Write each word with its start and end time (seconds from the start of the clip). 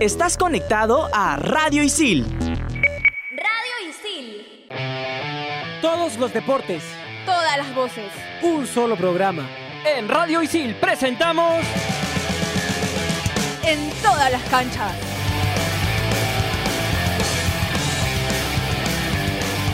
Estás 0.00 0.36
conectado 0.36 1.08
a 1.12 1.36
Radio 1.36 1.82
Isil. 1.82 2.24
Radio 3.30 3.74
Isil. 3.88 4.68
Todos 5.82 6.16
los 6.18 6.32
deportes. 6.32 6.84
Todas 7.26 7.56
las 7.56 7.74
voces. 7.74 8.10
Un 8.42 8.66
solo 8.66 8.96
programa. 8.96 9.48
En 9.84 10.08
Radio 10.08 10.42
Isil 10.42 10.76
presentamos... 10.76 11.64
En 13.64 13.90
todas 14.02 14.30
las 14.30 14.42
canchas. 14.44 14.92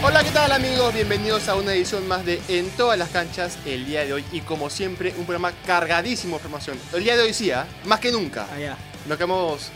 Hola, 0.03 0.23
¿qué 0.23 0.31
tal 0.31 0.53
amigos? 0.53 0.93
Bienvenidos 0.93 1.49
a 1.49 1.55
una 1.55 1.73
edición 1.73 2.07
más 2.09 2.25
de 2.27 2.41
En 2.49 2.69
todas 2.71 2.99
las 2.99 3.09
canchas 3.09 3.59
el 3.65 3.87
día 3.87 4.05
de 4.05 4.13
hoy 4.13 4.25
y 4.33 4.41
como 4.41 4.69
siempre 4.69 5.15
un 5.17 5.25
programa 5.25 5.53
cargadísimo 5.67 6.33
de 6.33 6.43
información. 6.43 6.79
El 6.93 7.05
día 7.05 7.17
de 7.17 7.23
hoy 7.23 7.33
sí, 7.33 7.51
¿ah? 7.51 7.67
más 7.85 8.01
que 8.01 8.13
nunca. 8.13 8.47
Allá. 8.53 8.77
Nos 9.07 9.19
quedamos... 9.19 9.71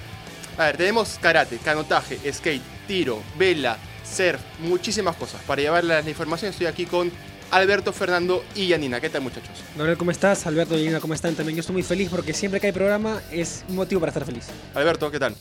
A 0.56 0.66
ver, 0.66 0.76
tenemos 0.76 1.18
karate, 1.20 1.58
canotaje, 1.58 2.18
skate, 2.32 2.62
tiro, 2.86 3.22
vela, 3.38 3.78
surf, 4.04 4.40
muchísimas 4.60 5.14
cosas. 5.16 5.40
Para 5.46 5.62
llevarles 5.62 6.02
la 6.04 6.10
información 6.10 6.50
estoy 6.50 6.66
aquí 6.66 6.84
con 6.86 7.12
Alberto, 7.50 7.92
Fernando 7.92 8.42
y 8.54 8.66
Yanina. 8.66 9.00
¿Qué 9.00 9.08
tal 9.08 9.20
muchachos? 9.22 9.52
Gabriel, 9.76 9.96
¿cómo 9.96 10.10
estás? 10.10 10.46
Alberto 10.46 10.76
y 10.76 10.80
Yanina, 10.80 11.00
¿cómo 11.00 11.14
están? 11.14 11.34
También 11.34 11.56
yo 11.56 11.60
estoy 11.60 11.74
muy 11.74 11.82
feliz 11.84 12.08
porque 12.10 12.32
siempre 12.32 12.60
que 12.60 12.68
hay 12.68 12.72
programa 12.72 13.20
es 13.30 13.64
un 13.68 13.76
motivo 13.76 14.00
para 14.00 14.10
estar 14.10 14.24
feliz. 14.24 14.46
Alberto, 14.74 15.10
¿qué 15.10 15.20
tal? 15.20 15.36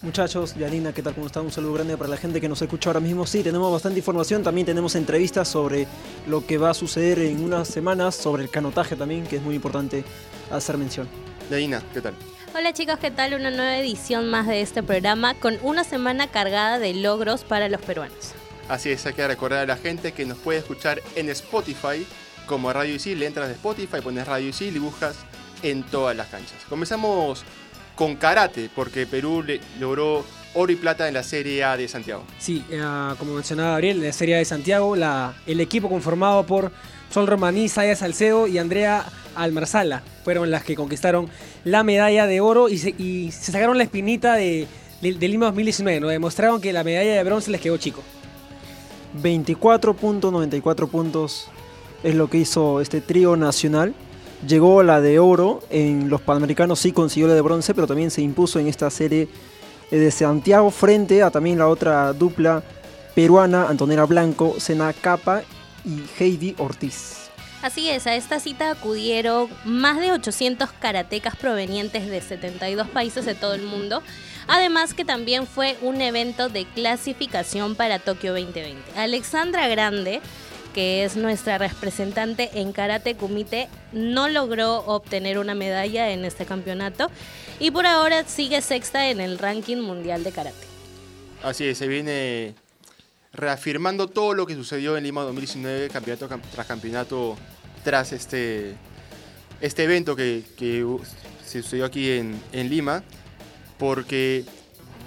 Muchachos, 0.00 0.54
Yanina, 0.54 0.92
¿qué 0.92 1.02
tal? 1.02 1.14
¿Cómo 1.14 1.26
están? 1.26 1.44
Un 1.44 1.52
saludo 1.52 1.74
grande 1.74 1.96
para 1.96 2.08
la 2.08 2.16
gente 2.16 2.40
que 2.40 2.48
nos 2.48 2.62
escucha 2.62 2.90
ahora 2.90 3.00
mismo. 3.00 3.26
Sí, 3.26 3.42
tenemos 3.42 3.70
bastante 3.72 3.98
información. 3.98 4.42
También 4.42 4.66
tenemos 4.66 4.94
entrevistas 4.94 5.48
sobre 5.48 5.86
lo 6.26 6.46
que 6.46 6.56
va 6.56 6.70
a 6.70 6.74
suceder 6.74 7.18
en 7.18 7.42
unas 7.42 7.68
semanas, 7.68 8.14
sobre 8.14 8.42
el 8.44 8.50
canotaje 8.50 8.96
también, 8.96 9.26
que 9.26 9.36
es 9.36 9.42
muy 9.42 9.56
importante 9.56 10.04
hacer 10.50 10.78
mención. 10.78 11.08
Yanina, 11.50 11.82
¿qué 11.92 12.00
tal? 12.00 12.14
Hola 12.56 12.72
chicos, 12.72 12.98
¿qué 13.00 13.10
tal? 13.10 13.34
Una 13.34 13.50
nueva 13.50 13.76
edición 13.78 14.30
más 14.30 14.46
de 14.46 14.60
este 14.60 14.82
programa 14.82 15.34
con 15.34 15.58
una 15.62 15.82
semana 15.84 16.28
cargada 16.28 16.78
de 16.78 16.94
logros 16.94 17.42
para 17.44 17.68
los 17.68 17.80
peruanos. 17.80 18.32
Así 18.68 18.90
es, 18.90 19.04
hay 19.06 19.12
que 19.12 19.26
recordar 19.26 19.60
a 19.60 19.66
la 19.66 19.76
gente 19.76 20.12
que 20.12 20.24
nos 20.24 20.38
puede 20.38 20.60
escuchar 20.60 21.02
en 21.16 21.28
Spotify 21.30 22.06
como 22.46 22.72
Radio 22.72 22.94
Isil. 22.94 23.18
Le 23.18 23.26
entras 23.26 23.48
de 23.48 23.54
Spotify, 23.54 24.00
pones 24.02 24.26
Radio 24.26 24.48
Isil 24.48 24.74
y 24.76 24.78
buscas 24.78 25.16
en 25.62 25.82
todas 25.82 26.16
las 26.16 26.28
canchas. 26.28 26.56
Comenzamos 26.68 27.42
con 27.96 28.16
karate, 28.16 28.70
porque 28.74 29.06
Perú 29.06 29.42
le- 29.42 29.60
logró 29.80 30.24
oro 30.54 30.72
y 30.72 30.76
plata 30.76 31.08
en 31.08 31.14
la 31.14 31.22
Serie 31.24 31.64
A 31.64 31.76
de 31.76 31.88
Santiago. 31.88 32.24
Sí, 32.38 32.64
eh, 32.70 32.80
como 33.18 33.34
mencionaba 33.34 33.70
Gabriel, 33.72 33.98
en 33.98 34.04
la 34.06 34.12
Serie 34.12 34.36
A 34.36 34.38
de 34.38 34.44
Santiago, 34.44 34.94
la, 34.96 35.34
el 35.46 35.60
equipo 35.60 35.88
conformado 35.88 36.46
por 36.46 36.70
Sol 37.14 37.28
Romaní, 37.28 37.68
Saya 37.68 37.94
Salcedo 37.94 38.48
y 38.48 38.58
Andrea 38.58 39.04
Almarzala 39.36 40.02
fueron 40.24 40.50
las 40.50 40.64
que 40.64 40.74
conquistaron 40.74 41.28
la 41.62 41.84
medalla 41.84 42.26
de 42.26 42.40
oro 42.40 42.68
y 42.68 42.76
se, 42.76 42.92
sacaron 43.30 43.78
la 43.78 43.84
espinita 43.84 44.34
de, 44.34 44.66
de- 45.00 45.28
Lima 45.28 45.46
2019. 45.46 46.00
Nos 46.00 46.10
demostraron 46.10 46.60
que 46.60 46.72
la 46.72 46.82
medalla 46.82 47.14
de 47.14 47.22
bronce 47.22 47.52
les 47.52 47.60
quedó 47.60 47.76
chico. 47.76 48.02
24.94 49.22 50.88
puntos 50.88 51.46
es 52.02 52.16
lo 52.16 52.28
que 52.28 52.38
hizo 52.38 52.80
este 52.80 53.00
trío 53.00 53.36
nacional. 53.36 53.94
Llegó 54.44 54.82
la 54.82 55.00
de 55.00 55.20
oro, 55.20 55.62
en 55.70 56.10
los 56.10 56.20
Panamericanos 56.20 56.80
sí 56.80 56.90
consiguió 56.90 57.28
la 57.28 57.34
de 57.34 57.42
bronce, 57.42 57.74
pero 57.74 57.86
también 57.86 58.10
se 58.10 58.22
impuso 58.22 58.58
en 58.58 58.66
esta 58.66 58.90
serie 58.90 59.28
eh, 59.92 59.96
de 59.98 60.10
Santiago 60.10 60.68
frente 60.72 61.22
a 61.22 61.30
también 61.30 61.58
la 61.58 61.68
otra 61.68 62.12
dupla 62.12 62.64
peruana, 63.14 63.68
Antonella 63.68 64.04
Blanco, 64.04 64.56
Sena 64.58 64.92
Capa 64.92 65.44
y 65.84 66.02
Heidi 66.18 66.54
Ortiz. 66.58 67.30
Así 67.64 67.88
es, 67.88 68.06
a 68.06 68.14
esta 68.14 68.40
cita 68.40 68.70
acudieron 68.70 69.48
más 69.64 69.98
de 69.98 70.12
800 70.12 70.70
karatecas 70.72 71.34
provenientes 71.34 72.10
de 72.10 72.20
72 72.20 72.88
países 72.88 73.24
de 73.24 73.34
todo 73.34 73.54
el 73.54 73.62
mundo. 73.62 74.02
Además 74.46 74.92
que 74.92 75.06
también 75.06 75.46
fue 75.46 75.78
un 75.80 76.02
evento 76.02 76.50
de 76.50 76.66
clasificación 76.66 77.74
para 77.74 77.98
Tokio 77.98 78.32
2020. 78.32 78.82
Alexandra 79.00 79.66
Grande, 79.68 80.20
que 80.74 81.04
es 81.04 81.16
nuestra 81.16 81.56
representante 81.56 82.50
en 82.52 82.72
Karate 82.72 83.14
Kumite, 83.14 83.68
no 83.92 84.28
logró 84.28 84.84
obtener 84.84 85.38
una 85.38 85.54
medalla 85.54 86.10
en 86.10 86.26
este 86.26 86.44
campeonato 86.44 87.10
y 87.60 87.70
por 87.70 87.86
ahora 87.86 88.24
sigue 88.24 88.60
sexta 88.60 89.08
en 89.08 89.22
el 89.22 89.38
ranking 89.38 89.78
mundial 89.78 90.22
de 90.22 90.32
karate. 90.32 90.66
Así 91.42 91.64
es, 91.64 91.78
se 91.78 91.88
viene 91.88 92.54
reafirmando 93.34 94.06
todo 94.08 94.34
lo 94.34 94.46
que 94.46 94.54
sucedió 94.54 94.96
en 94.96 95.04
Lima 95.04 95.22
2019, 95.22 95.88
campeonato 95.90 96.28
cam- 96.28 96.40
tras 96.52 96.66
campeonato, 96.66 97.36
tras 97.82 98.12
este, 98.12 98.74
este 99.60 99.84
evento 99.84 100.14
que, 100.16 100.42
que 100.56 100.86
se 101.44 101.62
sucedió 101.62 101.84
aquí 101.84 102.10
en, 102.12 102.40
en 102.52 102.70
Lima, 102.70 103.02
porque, 103.78 104.44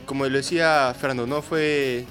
como 0.06 0.26
lo 0.26 0.38
decía 0.38 0.94
Fernando, 1.00 1.26
no 1.28 1.42
fue... 1.42 2.06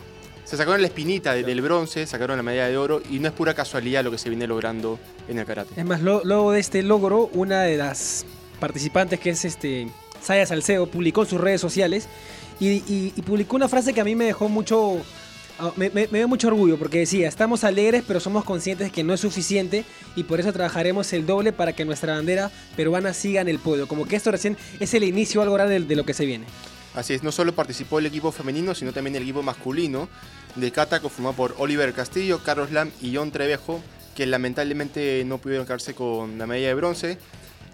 Se 0.44 0.56
sacaron 0.56 0.81
la 0.81 0.87
espinita 0.87 1.34
de- 1.34 1.43
del 1.43 1.60
bronce, 1.60 2.06
sacaron 2.06 2.37
la 2.37 2.43
medalla 2.44 2.69
de 2.69 2.77
oro 2.77 3.03
y 3.10 3.19
no 3.19 3.27
es 3.28 3.34
pura 3.34 3.53
casualidad 3.54 4.04
lo 4.04 4.12
que 4.12 4.19
se 4.19 4.28
viene 4.28 4.47
logrando 4.47 4.98
en 5.28 5.38
el 5.41 5.44
karate. 5.44 5.71
Es 5.77 5.84
más, 5.84 6.00
lo- 6.00 6.22
luego 6.25 6.53
de 6.53 6.60
este 6.60 6.83
logro, 6.84 7.28
una 7.34 7.62
de 7.62 7.77
las 7.77 8.25
participantes, 8.60 9.19
que 9.19 9.31
es 9.31 9.44
este 9.44 9.88
Saya 10.22 10.47
Salcedo, 10.47 10.87
publicó 10.87 11.22
en 11.22 11.28
sus 11.28 11.41
redes 11.41 11.60
sociales 11.60 12.06
y 12.60 13.10
publicó 13.22 13.56
una 13.56 13.69
frase 13.69 13.93
que 13.93 14.00
a 14.00 14.04
mí 14.04 14.15
me 14.15 14.25
dejó 14.25 14.48
mucho. 14.48 14.98
Ah, 15.59 15.72
Me, 15.77 15.91
me- 15.91 16.27
mucho 16.27 16.49
orgullo 16.49 16.78
porque 16.78 16.99
decía, 16.99 17.28
estamos 17.28 17.65
alegres 17.65 18.03
pero 18.06 18.21
somos 18.21 18.44
conscientes 18.44 18.91
que 18.93 19.03
no 19.05 19.15
es 19.15 19.21
suficiente 19.21 19.84
y 20.17 20.25
por 20.25 20.41
eso 20.41 20.53
trabajaremos 20.53 21.12
el 21.12 21.27
doble 21.27 21.53
para 21.53 21.72
que 21.75 21.84
nuestra 21.84 22.15
bandera 22.15 22.50
peruana 22.77 23.12
siga 23.15 23.41
en 23.41 23.49
el 23.49 23.59
podio. 23.59 23.87
Como 23.89 24.06
que 24.06 24.16
esto 24.16 24.31
recién 24.31 24.56
es 24.81 24.95
el 24.95 25.05
inicio 25.05 25.43
algo 25.43 25.55
grande 25.55 25.81
de, 25.81 25.87
de 25.87 25.97
lo 25.97 26.05
que 26.05 26.15
se 26.15 26.25
viene. 26.27 26.47
Así 26.95 27.12
es, 27.12 27.22
no 27.22 27.31
solo 27.31 27.55
participó 27.55 27.99
el 27.99 28.06
equipo 28.06 28.33
femenino, 28.33 28.75
sino 28.75 28.93
también 28.93 29.16
el 29.16 29.22
equipo 29.22 29.43
masculino 29.43 30.09
de 30.55 30.71
Cata, 30.71 31.00
conformado 31.00 31.37
por 31.37 31.55
Oliver 31.59 31.93
Castillo, 31.93 32.41
Carlos 32.43 32.71
Lam 32.72 32.91
y 33.03 33.15
John 33.15 33.31
Trevejo, 33.31 33.83
que 34.15 34.25
lamentablemente 34.25 35.22
no 35.27 35.37
pudieron 35.37 35.66
quedarse 35.66 35.93
con 35.95 36.39
la 36.39 36.47
medalla 36.47 36.69
de 36.69 36.75
bronce, 36.75 37.19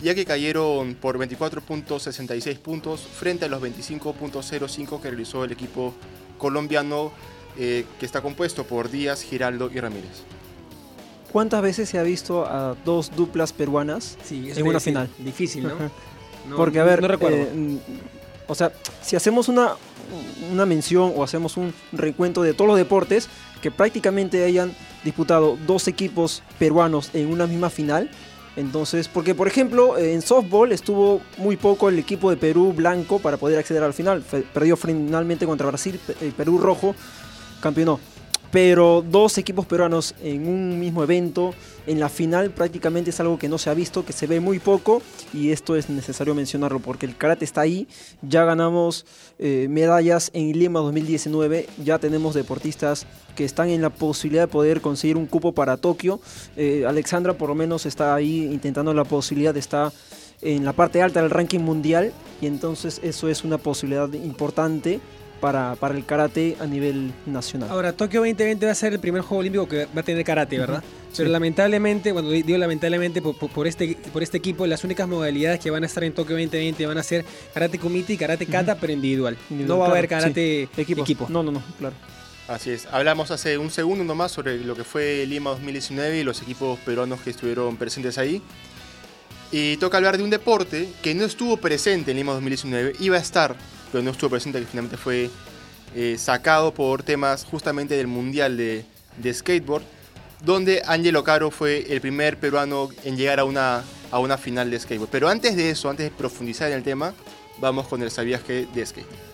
ya 0.02 0.16
que 0.16 0.24
cayeron 0.24 0.96
por 0.96 1.16
24.66 1.18 2.58
puntos 2.58 3.02
frente 3.02 3.44
a 3.44 3.48
los 3.48 3.62
25.05 3.62 5.00
que 5.00 5.08
realizó 5.10 5.44
el 5.44 5.52
equipo 5.52 5.94
colombiano, 6.38 7.12
eh, 7.58 7.84
que 8.00 8.06
está 8.06 8.20
compuesto 8.20 8.64
por 8.64 8.90
Díaz, 8.90 9.22
Giraldo 9.22 9.70
y 9.72 9.78
Ramírez. 9.80 10.22
¿Cuántas 11.32 11.62
veces 11.62 11.88
se 11.88 11.98
ha 11.98 12.02
visto 12.02 12.44
a 12.46 12.76
dos 12.84 13.10
duplas 13.16 13.52
peruanas 13.52 14.18
Sí, 14.24 14.50
en 14.54 14.66
una 14.66 14.80
final? 14.80 15.08
Difícil, 15.18 15.62
¿no? 16.48 16.56
Porque, 16.56 16.78
a 16.80 16.84
ver, 16.84 17.00
no 17.00 17.08
recuerdo. 17.08 17.36
eh, 17.38 17.78
o 18.48 18.54
sea, 18.54 18.72
si 19.00 19.16
hacemos 19.16 19.48
una, 19.48 19.72
una 20.52 20.66
mención 20.66 21.12
o 21.16 21.22
hacemos 21.22 21.56
un 21.56 21.72
recuento 21.92 22.42
de 22.42 22.52
todos 22.52 22.68
los 22.68 22.76
deportes 22.76 23.28
que 23.62 23.70
prácticamente 23.70 24.44
hayan 24.44 24.74
disputado 25.04 25.56
dos 25.66 25.88
equipos 25.88 26.42
peruanos 26.58 27.10
en 27.14 27.30
una 27.30 27.46
misma 27.46 27.70
final, 27.70 28.10
entonces, 28.56 29.08
porque 29.08 29.34
por 29.34 29.46
ejemplo, 29.48 29.96
eh, 29.96 30.12
en 30.12 30.20
softball 30.20 30.72
estuvo 30.72 31.22
muy 31.38 31.56
poco 31.56 31.88
el 31.88 31.98
equipo 31.98 32.28
de 32.28 32.36
Perú 32.36 32.74
blanco 32.74 33.18
para 33.18 33.38
poder 33.38 33.58
acceder 33.58 33.82
al 33.82 33.94
final. 33.94 34.20
Fe- 34.22 34.42
Perdió 34.52 34.76
finalmente 34.76 35.46
contra 35.46 35.66
Brasil, 35.68 35.98
el 36.20 36.32
Perú 36.32 36.58
rojo 36.58 36.94
campeonó. 37.62 37.98
Pero 38.50 39.02
dos 39.02 39.38
equipos 39.38 39.64
peruanos 39.64 40.14
en 40.22 40.46
un 40.46 40.78
mismo 40.78 41.02
evento, 41.02 41.54
en 41.86 41.98
la 41.98 42.10
final 42.10 42.50
prácticamente 42.50 43.08
es 43.08 43.18
algo 43.18 43.38
que 43.38 43.48
no 43.48 43.56
se 43.56 43.70
ha 43.70 43.74
visto, 43.74 44.04
que 44.04 44.12
se 44.12 44.26
ve 44.26 44.40
muy 44.40 44.58
poco 44.58 45.00
y 45.32 45.52
esto 45.52 45.74
es 45.74 45.88
necesario 45.88 46.34
mencionarlo 46.34 46.78
porque 46.78 47.06
el 47.06 47.16
karate 47.16 47.46
está 47.46 47.62
ahí, 47.62 47.88
ya 48.20 48.44
ganamos 48.44 49.06
eh, 49.38 49.68
medallas 49.70 50.30
en 50.34 50.52
Lima 50.52 50.80
2019, 50.80 51.66
ya 51.82 51.98
tenemos 51.98 52.34
deportistas 52.34 53.06
que 53.36 53.46
están 53.46 53.70
en 53.70 53.80
la 53.80 53.88
posibilidad 53.88 54.42
de 54.42 54.48
poder 54.48 54.82
conseguir 54.82 55.16
un 55.16 55.26
cupo 55.26 55.52
para 55.52 55.78
Tokio, 55.78 56.20
Eh, 56.54 56.84
Alexandra 56.86 57.32
por 57.32 57.48
lo 57.48 57.54
menos 57.54 57.86
está 57.86 58.14
ahí 58.14 58.44
intentando 58.52 58.92
la 58.92 59.04
posibilidad 59.04 59.54
de 59.54 59.60
estar 59.60 59.92
en 60.42 60.64
la 60.64 60.74
parte 60.74 61.00
alta 61.00 61.22
del 61.22 61.30
ranking 61.30 61.60
mundial 61.60 62.12
y 62.42 62.46
entonces 62.46 63.00
eso 63.02 63.28
es 63.28 63.44
una 63.44 63.56
posibilidad 63.56 64.12
importante 64.12 65.00
para, 65.42 65.74
para 65.74 65.96
el 65.96 66.04
karate 66.06 66.56
a 66.60 66.66
nivel 66.66 67.12
nacional. 67.26 67.68
Ahora, 67.68 67.92
Tokio 67.92 68.20
2020 68.20 68.64
va 68.64 68.70
a 68.70 68.74
ser 68.76 68.92
el 68.92 69.00
primer 69.00 69.22
juego 69.22 69.40
olímpico 69.40 69.66
que 69.68 69.86
va 69.86 70.00
a 70.00 70.04
tener 70.04 70.24
karate, 70.24 70.56
¿verdad? 70.56 70.84
Pero 71.16 71.26
Sí. 71.26 71.32
lamentablemente, 71.32 72.12
cuando 72.12 72.30
digo 72.30 72.56
lamentablemente 72.56 73.20
por, 73.20 73.36
por- 73.36 73.50
por 73.50 73.66
este, 73.66 73.98
por 74.12 74.22
este 74.22 74.38
equipo, 74.38 74.66
las 74.68 74.84
únicas 74.84 75.08
modalidades 75.08 75.58
que 75.58 75.70
van 75.72 75.82
a 75.82 75.86
estar 75.86 76.04
en 76.04 76.12
Tokio 76.14 76.36
2020 76.36 76.86
van 76.86 76.96
a 76.96 77.02
ser 77.02 77.24
karate 77.52 77.78
kumite 77.80 78.12
y 78.12 78.16
karate 78.16 78.46
kata, 78.46 78.76
pero 78.76 78.92
individual. 78.92 79.36
Individual, 79.50 79.78
No 79.78 79.82
va 79.82 79.88
a 79.88 79.90
haber 79.90 80.06
claro, 80.08 80.22
karate 80.22 80.68
Equipos. 80.76 81.02
equipo. 81.02 81.26
No, 81.28 81.42
no, 81.42 81.50
no, 81.50 81.62
claro. 81.78 81.94
Así 82.46 82.70
es, 82.70 82.86
hablamos 82.92 83.30
hace 83.32 83.58
un 83.58 83.70
segundo 83.70 84.04
nomás 84.04 84.30
sobre 84.30 84.58
lo 84.60 84.74
que 84.76 84.84
fue 84.84 85.26
Lima 85.26 85.50
2019 85.50 86.20
y 86.20 86.24
los 86.24 86.40
equipos 86.40 86.78
peruanos 86.80 87.20
que 87.20 87.30
estuvieron 87.30 87.76
presentes 87.76 88.16
ahí. 88.16 88.40
Y 89.52 89.76
toca 89.76 89.98
hablar 89.98 90.16
de 90.16 90.24
un 90.24 90.30
deporte 90.30 90.88
que 91.02 91.14
no 91.14 91.24
estuvo 91.24 91.58
presente 91.58 92.10
en 92.10 92.16
Lima 92.16 92.32
2019, 92.32 92.94
iba 93.00 93.18
a 93.18 93.20
estar, 93.20 93.54
pero 93.92 94.02
no 94.02 94.10
estuvo 94.10 94.30
presente, 94.30 94.58
que 94.58 94.66
finalmente 94.66 94.96
fue 94.96 95.28
eh, 95.94 96.16
sacado 96.18 96.72
por 96.72 97.02
temas 97.02 97.44
justamente 97.44 97.94
del 97.94 98.06
Mundial 98.06 98.56
de, 98.56 98.84
Skateboard, 99.30 99.82
donde 100.42 100.82
Angelo 100.86 101.22
Caro 101.22 101.50
fue 101.50 101.84
el 101.92 102.00
primer 102.00 102.38
peruano 102.38 102.88
en 103.04 103.18
llegar 103.18 103.40
a 103.40 103.44
una, 103.44 103.84
a 104.10 104.18
una 104.18 104.38
final 104.38 104.70
de 104.70 104.80
skateboard. 104.80 105.10
Pero 105.10 105.28
antes 105.28 105.54
de 105.54 105.68
eso, 105.68 105.90
antes 105.90 106.10
de 106.10 106.16
profundizar 106.16 106.70
en 106.70 106.78
el 106.78 106.82
tema, 106.82 107.12
vamos 107.60 107.86
con 107.88 108.02
el 108.02 108.10
sabías 108.10 108.40
de 108.48 108.86
skate. 108.86 109.31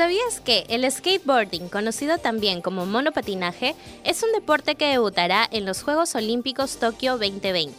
¿Sabías 0.00 0.40
que 0.40 0.64
el 0.70 0.90
skateboarding, 0.90 1.68
conocido 1.68 2.16
también 2.16 2.62
como 2.62 2.86
monopatinaje, 2.86 3.74
es 4.02 4.22
un 4.22 4.32
deporte 4.32 4.74
que 4.74 4.86
debutará 4.86 5.46
en 5.52 5.66
los 5.66 5.82
Juegos 5.82 6.14
Olímpicos 6.14 6.78
Tokio 6.78 7.18
2020? 7.18 7.76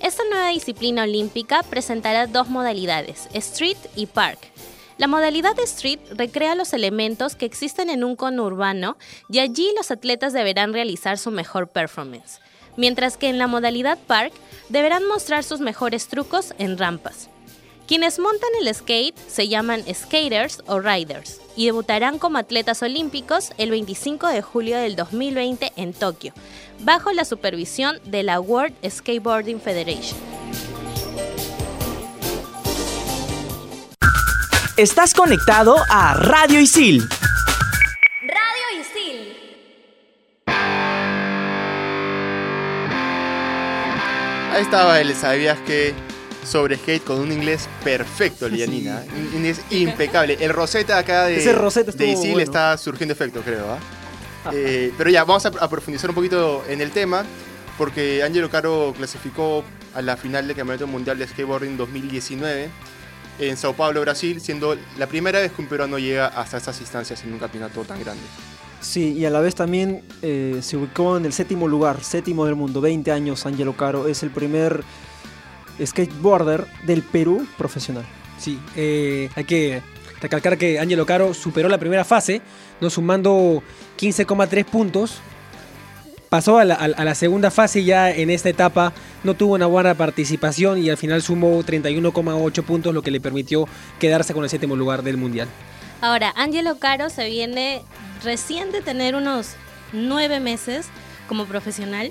Esta 0.00 0.24
nueva 0.28 0.48
disciplina 0.48 1.04
olímpica 1.04 1.62
presentará 1.62 2.26
dos 2.26 2.48
modalidades, 2.48 3.28
street 3.32 3.76
y 3.94 4.06
park. 4.06 4.40
La 4.98 5.06
modalidad 5.06 5.54
de 5.54 5.62
street 5.62 6.00
recrea 6.10 6.56
los 6.56 6.72
elementos 6.72 7.36
que 7.36 7.46
existen 7.46 7.90
en 7.90 8.02
un 8.02 8.16
conurbano 8.16 8.96
y 9.28 9.38
allí 9.38 9.70
los 9.76 9.92
atletas 9.92 10.32
deberán 10.32 10.72
realizar 10.72 11.16
su 11.16 11.30
mejor 11.30 11.68
performance, 11.68 12.40
mientras 12.76 13.16
que 13.16 13.28
en 13.28 13.38
la 13.38 13.46
modalidad 13.46 13.98
park 14.08 14.32
deberán 14.68 15.06
mostrar 15.06 15.44
sus 15.44 15.60
mejores 15.60 16.08
trucos 16.08 16.54
en 16.58 16.76
rampas. 16.76 17.28
Quienes 17.86 18.18
montan 18.20 18.50
el 18.60 18.72
skate 18.72 19.18
se 19.28 19.48
llaman 19.48 19.82
skaters 19.92 20.62
o 20.66 20.78
riders 20.80 21.40
y 21.56 21.66
debutarán 21.66 22.18
como 22.18 22.38
atletas 22.38 22.82
olímpicos 22.82 23.50
el 23.58 23.70
25 23.70 24.28
de 24.28 24.40
julio 24.40 24.78
del 24.78 24.94
2020 24.94 25.72
en 25.76 25.92
Tokio, 25.92 26.32
bajo 26.80 27.12
la 27.12 27.24
supervisión 27.24 27.98
de 28.04 28.22
la 28.22 28.40
World 28.40 28.74
Skateboarding 28.88 29.60
Federation. 29.60 30.18
Estás 34.76 35.12
conectado 35.12 35.76
a 35.90 36.14
Radio 36.14 36.60
Isil. 36.60 37.06
Radio 38.22 38.80
Isil. 38.80 39.36
Ahí 44.52 44.62
estaba 44.62 45.00
el 45.00 45.14
sabías 45.14 45.58
que 45.60 45.94
sobre 46.44 46.76
skate 46.76 47.04
con 47.04 47.18
un 47.18 47.32
inglés 47.32 47.68
perfecto, 47.84 48.48
Lianina. 48.48 49.04
Un 49.16 49.36
inglés 49.36 49.60
impecable. 49.70 50.36
El 50.40 50.52
Rosetta 50.52 50.98
acá 50.98 51.26
de, 51.26 51.36
Ese 51.36 51.52
Rosetta 51.52 51.92
de 51.92 52.04
estuvo 52.04 52.20
Isil 52.20 52.32
bueno. 52.32 52.44
está 52.44 52.76
surgiendo 52.76 53.12
efecto, 53.12 53.40
creo. 53.42 53.64
¿ah? 53.70 53.78
Eh, 54.52 54.92
pero 54.98 55.10
ya, 55.10 55.24
vamos 55.24 55.46
a, 55.46 55.48
a 55.48 55.68
profundizar 55.68 56.10
un 56.10 56.16
poquito 56.16 56.64
en 56.68 56.80
el 56.80 56.90
tema, 56.90 57.24
porque 57.78 58.22
Angelo 58.22 58.50
Caro 58.50 58.92
clasificó 58.96 59.64
a 59.94 60.02
la 60.02 60.16
final 60.16 60.46
del 60.46 60.56
Campeonato 60.56 60.86
Mundial 60.86 61.18
de 61.18 61.26
Skateboarding 61.26 61.76
2019 61.76 62.70
en 63.38 63.56
Sao 63.56 63.74
Paulo, 63.74 64.00
Brasil, 64.00 64.40
siendo 64.40 64.76
la 64.98 65.06
primera 65.06 65.40
vez 65.40 65.52
que 65.52 65.62
un 65.62 65.68
peruano 65.68 65.98
llega 65.98 66.26
hasta 66.26 66.58
estas 66.58 66.80
instancias 66.80 67.22
en 67.24 67.32
un 67.32 67.38
campeonato 67.38 67.82
tan 67.82 68.00
grande. 68.00 68.22
Sí, 68.80 69.12
y 69.12 69.24
a 69.24 69.30
la 69.30 69.40
vez 69.40 69.54
también 69.54 70.02
eh, 70.22 70.58
se 70.60 70.76
ubicó 70.76 71.16
en 71.16 71.24
el 71.24 71.32
séptimo 71.32 71.68
lugar, 71.68 72.02
séptimo 72.02 72.44
del 72.46 72.56
mundo, 72.56 72.80
20 72.80 73.12
años, 73.12 73.46
Angelo 73.46 73.76
Caro. 73.76 74.08
Es 74.08 74.22
el 74.22 74.30
primer 74.30 74.82
skateboarder 75.84 76.66
del 76.84 77.02
Perú 77.02 77.46
profesional. 77.58 78.04
Sí, 78.38 78.58
eh, 78.76 79.30
hay 79.34 79.44
que 79.44 79.82
recalcar 80.20 80.58
que 80.58 80.78
Angelo 80.78 81.06
Caro 81.06 81.34
superó 81.34 81.68
la 81.68 81.78
primera 81.78 82.04
fase, 82.04 82.42
no 82.80 82.90
sumando 82.90 83.62
15,3 83.98 84.64
puntos. 84.64 85.20
Pasó 86.28 86.58
a 86.58 86.64
la, 86.64 86.74
a- 86.74 86.84
a 86.84 87.04
la 87.04 87.14
segunda 87.14 87.50
fase 87.50 87.80
y 87.80 87.84
ya 87.84 88.10
en 88.10 88.30
esta 88.30 88.48
etapa 88.48 88.92
no 89.22 89.34
tuvo 89.34 89.54
una 89.54 89.66
buena 89.66 89.94
participación 89.94 90.78
y 90.82 90.88
al 90.88 90.96
final 90.96 91.20
sumó 91.22 91.62
31,8 91.62 92.62
puntos, 92.62 92.94
lo 92.94 93.02
que 93.02 93.10
le 93.10 93.20
permitió 93.20 93.68
quedarse 93.98 94.32
con 94.32 94.42
el 94.42 94.48
séptimo 94.50 94.74
lugar 94.74 95.02
del 95.02 95.18
mundial. 95.18 95.46
Ahora, 96.00 96.32
Angelo 96.36 96.78
Caro 96.78 97.10
se 97.10 97.26
viene 97.28 97.82
recién 98.24 98.72
de 98.72 98.80
tener 98.80 99.14
unos 99.14 99.50
nueve 99.92 100.40
meses 100.40 100.86
como 101.28 101.44
profesional 101.44 102.10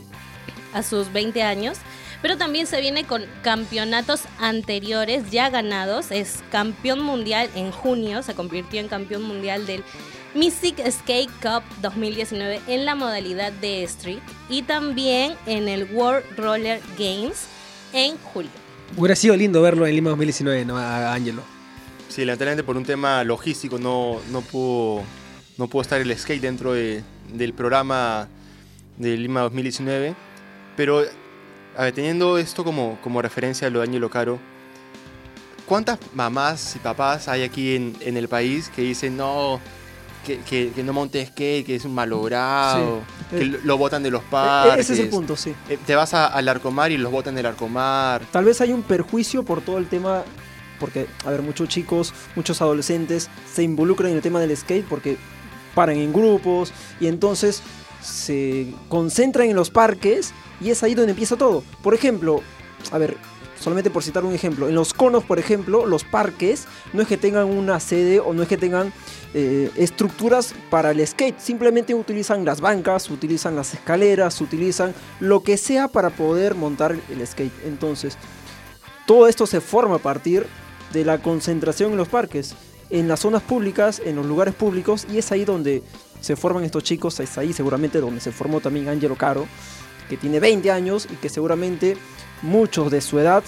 a 0.74 0.84
sus 0.84 1.12
20 1.12 1.42
años, 1.44 1.78
pero 2.22 2.38
también 2.38 2.68
se 2.68 2.80
viene 2.82 3.04
con 3.06 3.24
campeonatos 3.42 4.22
anteriores 4.40 5.30
ya 5.32 5.50
ganados. 5.50 6.12
Es 6.12 6.44
campeón 6.52 7.02
mundial 7.02 7.50
en 7.56 7.72
junio, 7.72 8.24
se 8.24 8.34
convirtió 8.36 8.80
en 8.80 8.88
campeón 8.88 9.24
mundial 9.24 9.66
del 9.66 9.84
Mystic 10.36 10.78
Skate 10.90 11.30
Cup 11.42 11.64
2019 11.82 12.62
en 12.68 12.86
la 12.86 12.96
modalidad 12.96 13.52
de 13.54 13.84
Street 13.84 14.20
y 14.50 14.62
también 14.62 15.36
en 15.46 15.68
el 15.68 15.86
World 15.94 16.24
Roller 16.38 16.80
Games 16.98 17.46
en 17.94 18.18
julio. 18.18 18.52
Hubiera 18.96 19.16
sido 19.16 19.36
lindo 19.36 19.62
verlo 19.62 19.86
en 19.88 19.96
Lima 19.96 20.10
2019, 20.12 20.66
¿no? 20.66 20.78
A 20.78 21.14
Angelo. 21.14 21.42
Sí, 22.10 22.26
lamentablemente 22.26 22.64
por 22.64 22.76
un 22.78 22.84
tema 22.86 23.24
logístico 23.24 23.78
no, 23.80 24.20
no, 24.32 24.42
pudo, 24.42 25.04
no 25.58 25.68
pudo 25.68 25.82
estar 25.82 26.00
el 26.02 26.18
skate 26.18 26.42
dentro 26.42 26.74
de- 26.74 27.04
del 27.34 27.54
programa 27.54 28.28
de 28.98 29.16
Lima 29.18 29.42
2019. 29.42 30.14
Pero, 30.76 31.04
a 31.78 31.84
ver, 31.84 31.94
teniendo 31.94 32.38
esto 32.38 32.64
como, 32.64 32.98
como 33.02 33.22
referencia 33.22 33.68
a 33.68 33.70
lo 33.72 33.80
de 33.80 33.86
Ángelo 33.88 34.10
Caro, 34.10 34.40
¿cuántas 35.66 36.00
mamás 36.14 36.76
y 36.76 36.80
papás 36.80 37.28
hay 37.28 37.44
aquí 37.44 37.76
en, 37.76 37.96
en 38.02 38.18
el 38.18 38.28
país 38.28 38.70
que 38.76 38.82
dicen 38.82 39.18
no, 39.18 39.60
que, 40.26 40.40
que- 40.40 40.72
que 40.76 40.84
no 40.84 40.94
monte 40.94 41.26
skate, 41.26 41.66
que 41.66 41.76
es 41.76 41.86
un 41.86 41.94
malogrado, 41.96 43.00
Sí. 43.30 43.36
que 43.38 43.42
Eh, 43.42 43.46
lo, 43.46 43.58
lo 43.64 43.78
botan 43.78 44.04
de 44.04 44.12
los 44.12 44.22
E- 44.22 44.26
parques? 44.30 44.80
Ese 44.82 44.94
es 44.94 45.00
el 45.00 45.10
punto, 45.10 45.36
sí. 45.36 45.54
Eh, 45.70 45.78
Te 45.86 45.96
vas 45.96 46.14
a- 46.14 46.28
al 46.28 46.48
Arcomar 46.50 46.92
y 46.92 46.98
los 46.98 47.12
botan 47.12 47.36
del 47.36 47.46
Arcomar. 47.46 48.22
Tal 48.32 48.46
vez 48.46 48.60
hay 48.62 48.74
un 48.74 48.84
perjuicio 48.84 49.44
por 49.44 49.62
todo 49.62 49.78
el 49.78 49.88
tema, 49.88 50.24
porque, 50.80 51.08
a 51.26 51.30
ver, 51.32 51.42
muchos 51.42 51.70
chicos, 51.70 52.14
muchos 52.36 52.62
adolescentes 52.62 53.30
se 53.52 53.64
involucran 53.64 54.12
en 54.12 54.18
el 54.18 54.22
tema 54.22 54.40
del 54.40 54.56
skate 54.56 54.86
porque 54.88 55.18
paran 55.74 55.96
en 55.98 56.12
grupos 56.12 56.74
y 57.00 57.08
entonces 57.08 57.62
se 58.01 58.74
concentran 58.89 59.50
en 59.50 59.56
los 59.56 59.69
parques 59.69 60.33
y 60.59 60.69
es 60.69 60.83
ahí 60.83 60.95
donde 60.95 61.12
empieza 61.12 61.36
todo. 61.36 61.63
Por 61.81 61.94
ejemplo, 61.94 62.42
a 62.92 62.98
ver, 62.98 63.18
solamente 63.59 63.89
por 63.89 64.03
citar 64.03 64.25
un 64.25 64.33
ejemplo, 64.33 64.68
en 64.68 64.75
los 64.75 64.94
conos, 64.94 65.24
por 65.24 65.39
ejemplo, 65.39 65.86
los 65.86 66.03
parques 66.03 66.65
no 66.94 67.01
es 67.01 67.07
que 67.07 67.18
tengan 67.18 67.45
una 67.45 67.80
sede 67.80 68.19
o 68.19 68.33
no 68.33 68.44
es 68.44 68.50
que 68.50 68.57
tengan 68.57 68.92
eh, 69.33 69.69
estructuras 69.75 70.53
para 70.69 70.92
el 70.92 71.06
skate, 71.06 71.39
simplemente 71.39 71.94
utilizan 71.94 72.44
las 72.44 72.59
bancas, 72.59 73.09
utilizan 73.09 73.56
las 73.56 73.74
escaleras, 73.74 74.42
utilizan 74.42 74.94
lo 75.19 75.44
que 75.44 75.57
sea 75.57 75.88
para 75.88 76.09
poder 76.09 76.56
montar 76.56 76.98
el 77.09 77.27
skate. 77.27 77.53
Entonces, 77.65 78.18
todo 79.06 79.27
esto 79.27 79.45
se 79.45 79.62
forma 79.62 79.95
a 79.95 80.00
partir 80.00 80.48
de 80.92 81.06
la 81.06 81.19
concentración 81.19 81.92
en 81.92 81.98
los 81.98 82.07
parques, 82.07 82.56
en 82.89 83.07
las 83.07 83.21
zonas 83.21 83.44
públicas, 83.44 84.01
en 84.03 84.15
los 84.15 84.25
lugares 84.25 84.53
públicos, 84.53 85.07
y 85.09 85.18
es 85.18 85.31
ahí 85.31 85.45
donde 85.45 85.83
se 86.22 86.36
forman 86.36 86.64
estos 86.64 86.84
chicos, 86.84 87.20
es 87.20 87.38
ahí 87.38 87.52
seguramente 87.52 88.00
donde 88.00 88.22
se 88.22 88.32
formó 88.32 88.62
también 88.62 88.88
Angelo 88.88 89.16
Caro, 89.16 89.48
que 90.08 90.18
tiene 90.18 90.40
20 90.40 90.72
años 90.72 91.08
y 91.12 91.16
que 91.16 91.30
seguramente 91.30 91.98
muchos 92.42 92.90
de 92.92 93.01
su 93.01 93.20
edad 93.20 93.44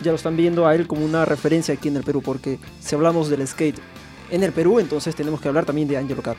ya 0.00 0.10
lo 0.10 0.16
están 0.16 0.36
viendo 0.36 0.66
a 0.66 0.74
él 0.74 0.86
como 0.86 1.04
una 1.04 1.24
referencia 1.24 1.74
aquí 1.74 1.88
en 1.88 1.96
el 1.96 2.04
Perú, 2.04 2.22
porque 2.22 2.58
si 2.80 2.94
hablamos 2.94 3.28
del 3.28 3.46
skate 3.46 3.78
en 4.30 4.42
el 4.42 4.52
Perú, 4.52 4.78
entonces 4.78 5.14
tenemos 5.14 5.40
que 5.40 5.48
hablar 5.48 5.64
también 5.64 5.88
de 5.88 5.96
Angelo 5.96 6.22
Caro. 6.22 6.38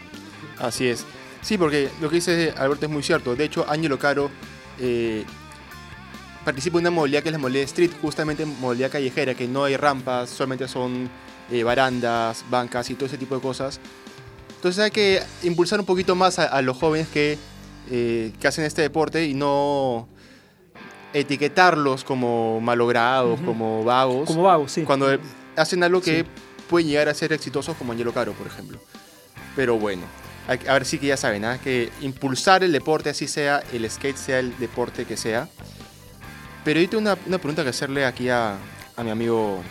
Así 0.60 0.88
es. 0.88 1.06
Sí, 1.42 1.58
porque 1.58 1.90
lo 2.02 2.10
que 2.10 2.16
dice 2.16 2.54
Alberto 2.58 2.86
es 2.86 2.92
muy 2.92 3.04
cierto. 3.04 3.36
De 3.36 3.44
hecho, 3.44 3.66
Ángelo 3.68 4.00
Caro 4.00 4.32
eh, 4.80 5.25
participa 6.46 6.78
en 6.78 6.84
una 6.84 6.92
modalidad 6.92 7.22
que 7.22 7.30
es 7.30 7.34
la 7.34 7.38
modalidad 7.38 7.66
street, 7.66 7.92
justamente 8.02 8.46
modalidad 8.46 8.92
callejera, 8.92 9.34
que 9.36 9.48
no 9.48 9.66
hay 9.66 9.75
rampas, 9.75 10.30
solamente 10.30 10.68
son 10.68 11.10
eh, 11.52 11.63
barandas, 11.63 12.46
bancas 12.50 12.90
y 12.90 12.96
todo 12.96 13.08
ese 13.08 13.18
tipo 13.18 13.36
de 13.36 13.42
cosas. 13.42 13.80
Entonces 14.63 14.82
hay 14.82 14.91
que 14.91 15.22
impulsar 15.43 15.82
un 15.82 15.86
poquito 15.86 16.15
más 16.15 16.39
a, 16.39 16.46
a 16.46 16.62
los 16.62 16.77
jóvenes 16.77 17.10
que, 17.10 17.38
eh, 17.91 18.32
que 18.39 18.48
hacen 18.48 18.63
este 18.63 18.82
deporte 18.82 19.25
y 19.25 19.34
no 19.34 20.08
etiquetarlos 21.12 22.05
como 22.05 22.62
malogrados, 22.62 23.41
como 23.41 23.84
vagos, 23.84 24.25
Como 24.27 24.43
vago, 24.43 24.70
sí. 24.70 24.84
cuando 24.84 25.20
hacen 25.58 25.84
algo 25.84 26.00
que 26.01 26.22
Sí. 26.22 26.25
pueden 26.70 26.88
llegar 26.88 27.10
a 27.10 27.13
ser 27.13 27.34
exitosos 27.34 27.75
como 27.75 27.91
Angelo 27.91 28.13
Caro, 28.13 28.32
por 28.32 28.48
ejemplo. 28.48 28.79
Pero 29.53 29.77
bueno, 29.77 30.03
hay 30.48 30.60
a 30.65 30.72
ver 30.72 30.86
sí 30.86 30.98
que 30.98 31.08
ya 31.08 31.17
saben, 31.17 31.43
¿ah? 31.43 31.60
que 31.62 31.91
impulsar 32.00 32.63
el 32.63 32.72
deporte, 32.72 33.10
así 33.10 33.27
sea 33.27 33.62
el 33.74 33.91
skate, 33.91 34.15
sea 34.15 34.39
el 34.39 34.58
deporte 34.60 35.03
que 35.03 35.17
sea. 35.17 35.50
Pero 36.63 36.79
yo 36.79 36.88
tengo 36.89 37.01
una, 37.01 37.17
una 37.27 37.38
pregunta 37.38 37.63
que 37.63 37.70
hacerle 37.72 38.05
aquí 38.05 38.29
a, 38.29 38.55
a 38.96 39.03
mi 39.03 39.10
amigo 39.12 39.62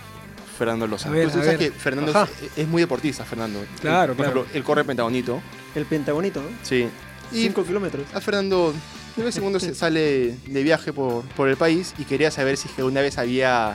Fernando 0.63 0.87
Loza. 0.87 1.09
A 1.09 1.13
ver, 1.13 1.25
Tú 1.25 1.41
a 1.41 1.43
sabes 1.43 1.59
ver. 1.59 1.73
que 1.73 1.77
Fernando 1.77 2.13
Ajá. 2.13 2.29
es, 2.41 2.59
es 2.59 2.69
muy 2.69 2.81
deportista, 2.83 3.25
Fernando. 3.25 3.59
Claro, 3.81 4.15
Por 4.15 4.25
claro. 4.27 4.41
ejemplo, 4.43 4.57
él 4.57 4.63
corre 4.63 4.85
pentagonito. 4.85 5.43
El 5.75 5.87
pentagonito, 5.87 6.41
¿no? 6.41 6.49
Sí. 6.63 6.87
Y 7.33 7.43
5 7.45 7.65
kilómetros. 7.65 8.07
a 8.15 8.21
Fernando 8.21 8.73
de 9.17 9.25
vez 9.25 9.37
en 9.37 9.43
cuando 9.43 9.59
se 9.59 9.75
sale 9.83 10.37
de 10.47 10.63
viaje 10.63 10.93
por, 10.93 11.25
por 11.35 11.49
el 11.49 11.57
país 11.57 11.95
y 11.99 12.05
quería 12.05 12.31
saber 12.31 12.57
si 12.57 12.69
es 12.69 12.75
que 12.75 12.85
una 12.85 13.01
vez 13.01 13.19
había 13.19 13.75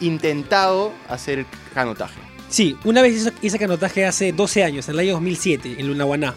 intentado 0.00 0.92
hacer 1.08 1.46
canotaje. 1.72 2.18
Sí, 2.48 2.76
una 2.84 3.00
vez 3.02 3.14
hice, 3.14 3.32
hice 3.42 3.58
canotaje 3.58 4.04
hace 4.04 4.32
12 4.32 4.64
años, 4.64 4.88
en 4.88 4.94
el 4.94 5.00
año 5.00 5.12
2007, 5.12 5.76
en 5.78 5.86
Lunahuaná. 5.86 6.34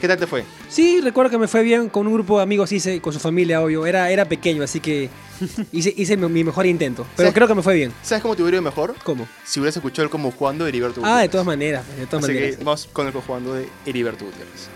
¿Qué 0.00 0.08
tal 0.08 0.16
te 0.16 0.26
fue? 0.26 0.44
Sí, 0.68 1.00
recuerdo 1.00 1.30
que 1.30 1.38
me 1.38 1.48
fue 1.48 1.62
bien 1.62 1.88
con 1.88 2.06
un 2.06 2.14
grupo 2.14 2.36
de 2.38 2.42
amigos, 2.44 2.70
hice 2.72 3.00
con 3.00 3.12
su 3.12 3.18
familia, 3.18 3.60
obvio. 3.60 3.84
Era, 3.86 4.10
era 4.10 4.24
pequeño, 4.24 4.62
así 4.62 4.80
que 4.80 5.10
hice, 5.72 5.92
hice 5.96 6.16
mi, 6.16 6.28
mi 6.28 6.44
mejor 6.44 6.66
intento. 6.66 7.06
Pero 7.16 7.32
creo 7.32 7.48
que 7.48 7.54
me 7.54 7.62
fue 7.62 7.74
bien. 7.74 7.92
¿Sabes 8.02 8.22
cómo 8.22 8.36
te 8.36 8.42
hubiera 8.42 8.56
ido 8.56 8.62
mejor? 8.62 8.94
¿Cómo? 9.04 9.26
Si 9.44 9.60
hubieras 9.60 9.76
escuchado 9.76 10.04
el 10.04 10.10
cómo 10.10 10.30
jugando 10.30 10.64
de 10.64 10.70
Heriberto 10.70 11.00
Ah, 11.04 11.20
de 11.20 11.28
todas 11.28 11.46
maneras, 11.46 11.84
de 11.96 12.06
todas 12.06 12.24
Así 12.24 12.32
maneras. 12.34 12.56
que 12.56 12.64
vamos 12.64 12.88
con 12.92 13.06
el 13.06 13.12
jugando 13.12 13.54
de 13.54 13.68
Heriberto 13.84 14.24
Gutiérrez. 14.24 14.68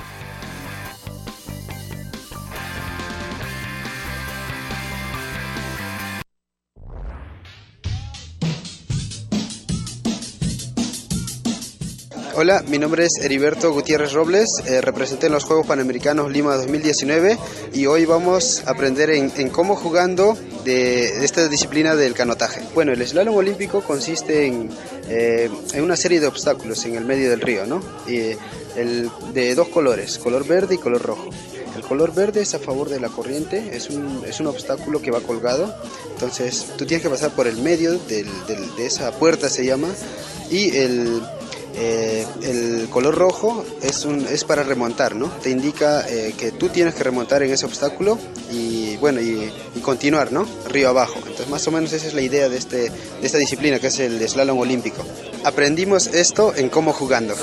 Hola, 12.38 12.62
mi 12.68 12.78
nombre 12.78 13.06
es 13.06 13.12
Heriberto 13.22 13.72
Gutiérrez 13.72 14.12
Robles, 14.12 14.46
eh, 14.66 14.82
representé 14.82 15.26
en 15.26 15.32
los 15.32 15.44
Juegos 15.44 15.66
Panamericanos 15.66 16.30
Lima 16.30 16.54
2019 16.56 17.38
y 17.72 17.86
hoy 17.86 18.04
vamos 18.04 18.62
a 18.66 18.72
aprender 18.72 19.08
en, 19.08 19.32
en 19.38 19.48
cómo 19.48 19.74
jugando 19.74 20.36
de, 20.62 21.24
esta 21.24 21.48
disciplina 21.48 21.96
del 21.96 22.12
canotaje. 22.12 22.60
Bueno, 22.74 22.92
el 22.92 23.06
slalom 23.06 23.36
olímpico 23.36 23.80
consiste 23.82 24.46
en, 24.46 24.68
eh, 25.08 25.48
en 25.72 25.82
una 25.82 25.96
serie 25.96 26.20
de 26.20 26.26
obstáculos 26.26 26.84
en 26.84 26.96
el 26.96 27.06
medio 27.06 27.30
del 27.30 27.40
río, 27.40 27.64
¿no? 27.64 27.82
Y, 28.06 28.36
el, 28.76 29.10
de 29.32 29.54
dos 29.54 29.68
colores, 29.68 30.18
color 30.18 30.46
verde 30.46 30.74
y 30.74 30.78
color 30.78 31.00
rojo. 31.00 31.30
El 31.74 31.82
color 31.82 32.14
verde 32.14 32.42
es 32.42 32.54
a 32.54 32.58
favor 32.58 32.90
de 32.90 33.00
la 33.00 33.08
corriente, 33.08 33.70
es 33.74 33.88
un, 33.88 34.22
es 34.28 34.40
un 34.40 34.46
obstáculo 34.48 35.00
que 35.00 35.10
va 35.10 35.20
colgado, 35.22 35.74
entonces 36.12 36.66
tú 36.76 36.84
tienes 36.84 37.02
que 37.02 37.08
pasar 37.10 37.30
por 37.30 37.46
el 37.46 37.56
medio 37.58 37.92
del- 37.98 38.28
del- 38.46 38.76
de 38.76 38.86
esa 38.86 39.10
puerta, 39.12 39.48
se 39.48 39.64
llama, 39.64 39.88
y 40.50 40.76
el, 40.76 41.22
eh, 41.78 42.26
el 42.42 42.88
color 42.88 43.14
rojo 43.14 43.64
es, 43.83 44.04
un, 44.06 44.26
es 44.26 44.45
para 44.45 44.62
remontar, 44.62 45.14
¿no? 45.14 45.28
Te 45.28 45.50
indica 45.50 46.09
eh, 46.09 46.35
que 46.37 46.50
tú 46.50 46.71
tienes 46.71 46.95
que 46.95 47.04
remontar 47.04 47.42
en 47.42 47.52
ese 47.52 47.66
obstáculo 47.66 48.18
y, 48.50 48.97
bueno, 48.97 49.21
y, 49.21 49.52
continuar, 49.83 50.33
¿no? 50.33 50.47
Río 50.68 50.88
abajo. 50.88 51.16
Entonces, 51.18 51.49
más 51.49 51.66
o 51.68 51.71
menos 51.71 51.92
esa 51.92 52.06
es 52.06 52.14
la 52.14 52.23
idea 52.23 52.49
de, 52.49 52.56
este, 52.56 52.90
de 52.90 52.90
esta 53.23 53.38
disciplina, 53.38 53.78
que 53.78 53.88
es 53.88 53.99
el 54.00 54.26
slalom 54.26 54.59
olímpico. 54.59 55.04
Aprendimos 55.45 56.09
esto 56.09 56.54
en 56.56 56.71
cómo 56.71 56.92
jugando. 56.92 57.35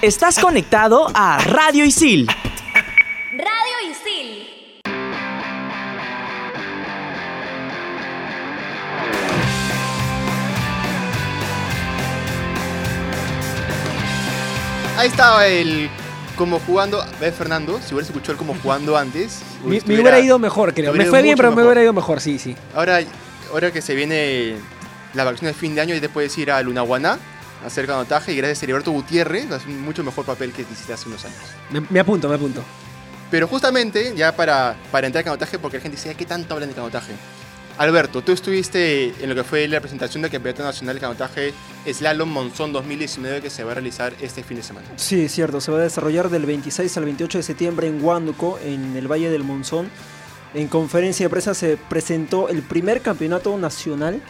Estás 0.00 0.38
conectado 0.38 1.08
a 1.12 1.38
Radio 1.38 1.84
Isil. 1.84 2.28
Ahí 14.96 15.08
estaba 15.08 15.46
el 15.46 15.90
como 16.36 16.58
jugando. 16.60 17.04
¿Ves, 17.20 17.34
Fernando? 17.34 17.78
Si 17.80 17.92
hubieras 17.94 18.08
escuchado 18.08 18.32
el 18.32 18.38
como 18.38 18.54
jugando 18.62 18.96
antes. 18.96 19.42
Me, 19.64 19.78
hubiera 19.78 20.18
ido 20.20 20.38
mejor, 20.38 20.72
creo. 20.72 20.92
Me 20.94 21.04
fue 21.04 21.22
bien, 21.22 21.36
pero 21.36 21.54
me 21.54 21.62
hubiera 21.62 21.82
ido 21.82 21.92
mejor, 21.92 22.20
sí, 22.20 22.38
sí. 22.38 22.56
Ahora, 22.74 23.00
ahora 23.52 23.70
que 23.70 23.82
se 23.82 23.94
viene 23.94 24.56
la 25.12 25.24
vacación 25.24 25.48
de 25.48 25.54
fin 25.54 25.74
de 25.74 25.82
año, 25.82 25.94
ya 25.94 26.00
te 26.00 26.08
puedes 26.08 26.36
ir 26.38 26.50
a 26.50 26.62
Lunahuaná 26.62 27.18
a 27.62 27.66
hacer 27.66 27.86
canotaje 27.86 28.32
y 28.32 28.36
gracias 28.36 28.62
a 28.62 28.64
Heriberto 28.64 28.90
Gutiérrez 28.90 29.50
hace 29.50 29.68
un 29.68 29.82
mucho 29.82 30.02
mejor 30.02 30.24
papel 30.24 30.52
que 30.52 30.62
hiciste 30.62 30.92
hace 30.94 31.08
unos 31.08 31.24
años. 31.24 31.38
Me, 31.70 31.80
me 31.90 32.00
apunto, 32.00 32.28
me 32.28 32.36
apunto. 32.36 32.62
Pero 33.30 33.48
justamente, 33.48 34.14
ya 34.16 34.34
para, 34.34 34.76
para 34.90 35.06
entrar 35.08 35.20
al 35.20 35.24
canotaje, 35.24 35.58
porque 35.58 35.76
la 35.78 35.82
gente 35.82 35.96
dice, 35.96 36.08
"Ay, 36.10 36.14
¿qué 36.14 36.24
tanto 36.24 36.54
hablan 36.54 36.70
de 36.70 36.74
canotaje? 36.74 37.12
Alberto, 37.78 38.22
tú 38.22 38.32
estuviste 38.32 39.12
en 39.20 39.28
lo 39.28 39.34
que 39.34 39.44
fue 39.44 39.68
la 39.68 39.80
presentación 39.80 40.22
del 40.22 40.30
Campeonato 40.30 40.62
Nacional 40.62 40.94
de 40.94 41.00
Canotaje 41.00 41.54
Slalom 41.86 42.30
Monzón 42.30 42.72
2019 42.72 43.42
que 43.42 43.50
se 43.50 43.64
va 43.64 43.72
a 43.72 43.74
realizar 43.74 44.14
este 44.22 44.42
fin 44.42 44.56
de 44.56 44.62
semana. 44.62 44.86
Sí, 44.96 45.28
cierto. 45.28 45.60
Se 45.60 45.70
va 45.70 45.78
a 45.78 45.82
desarrollar 45.82 46.30
del 46.30 46.46
26 46.46 46.96
al 46.96 47.04
28 47.04 47.38
de 47.38 47.42
septiembre 47.42 47.86
en 47.86 48.02
Huánuco, 48.02 48.58
en 48.64 48.96
el 48.96 49.10
Valle 49.10 49.28
del 49.28 49.44
Monzón. 49.44 49.90
En 50.54 50.68
conferencia 50.68 51.26
de 51.26 51.30
prensa 51.30 51.52
se 51.52 51.76
presentó 51.76 52.48
el 52.48 52.62
primer 52.62 53.02
campeonato 53.02 53.58
nacional 53.58 54.22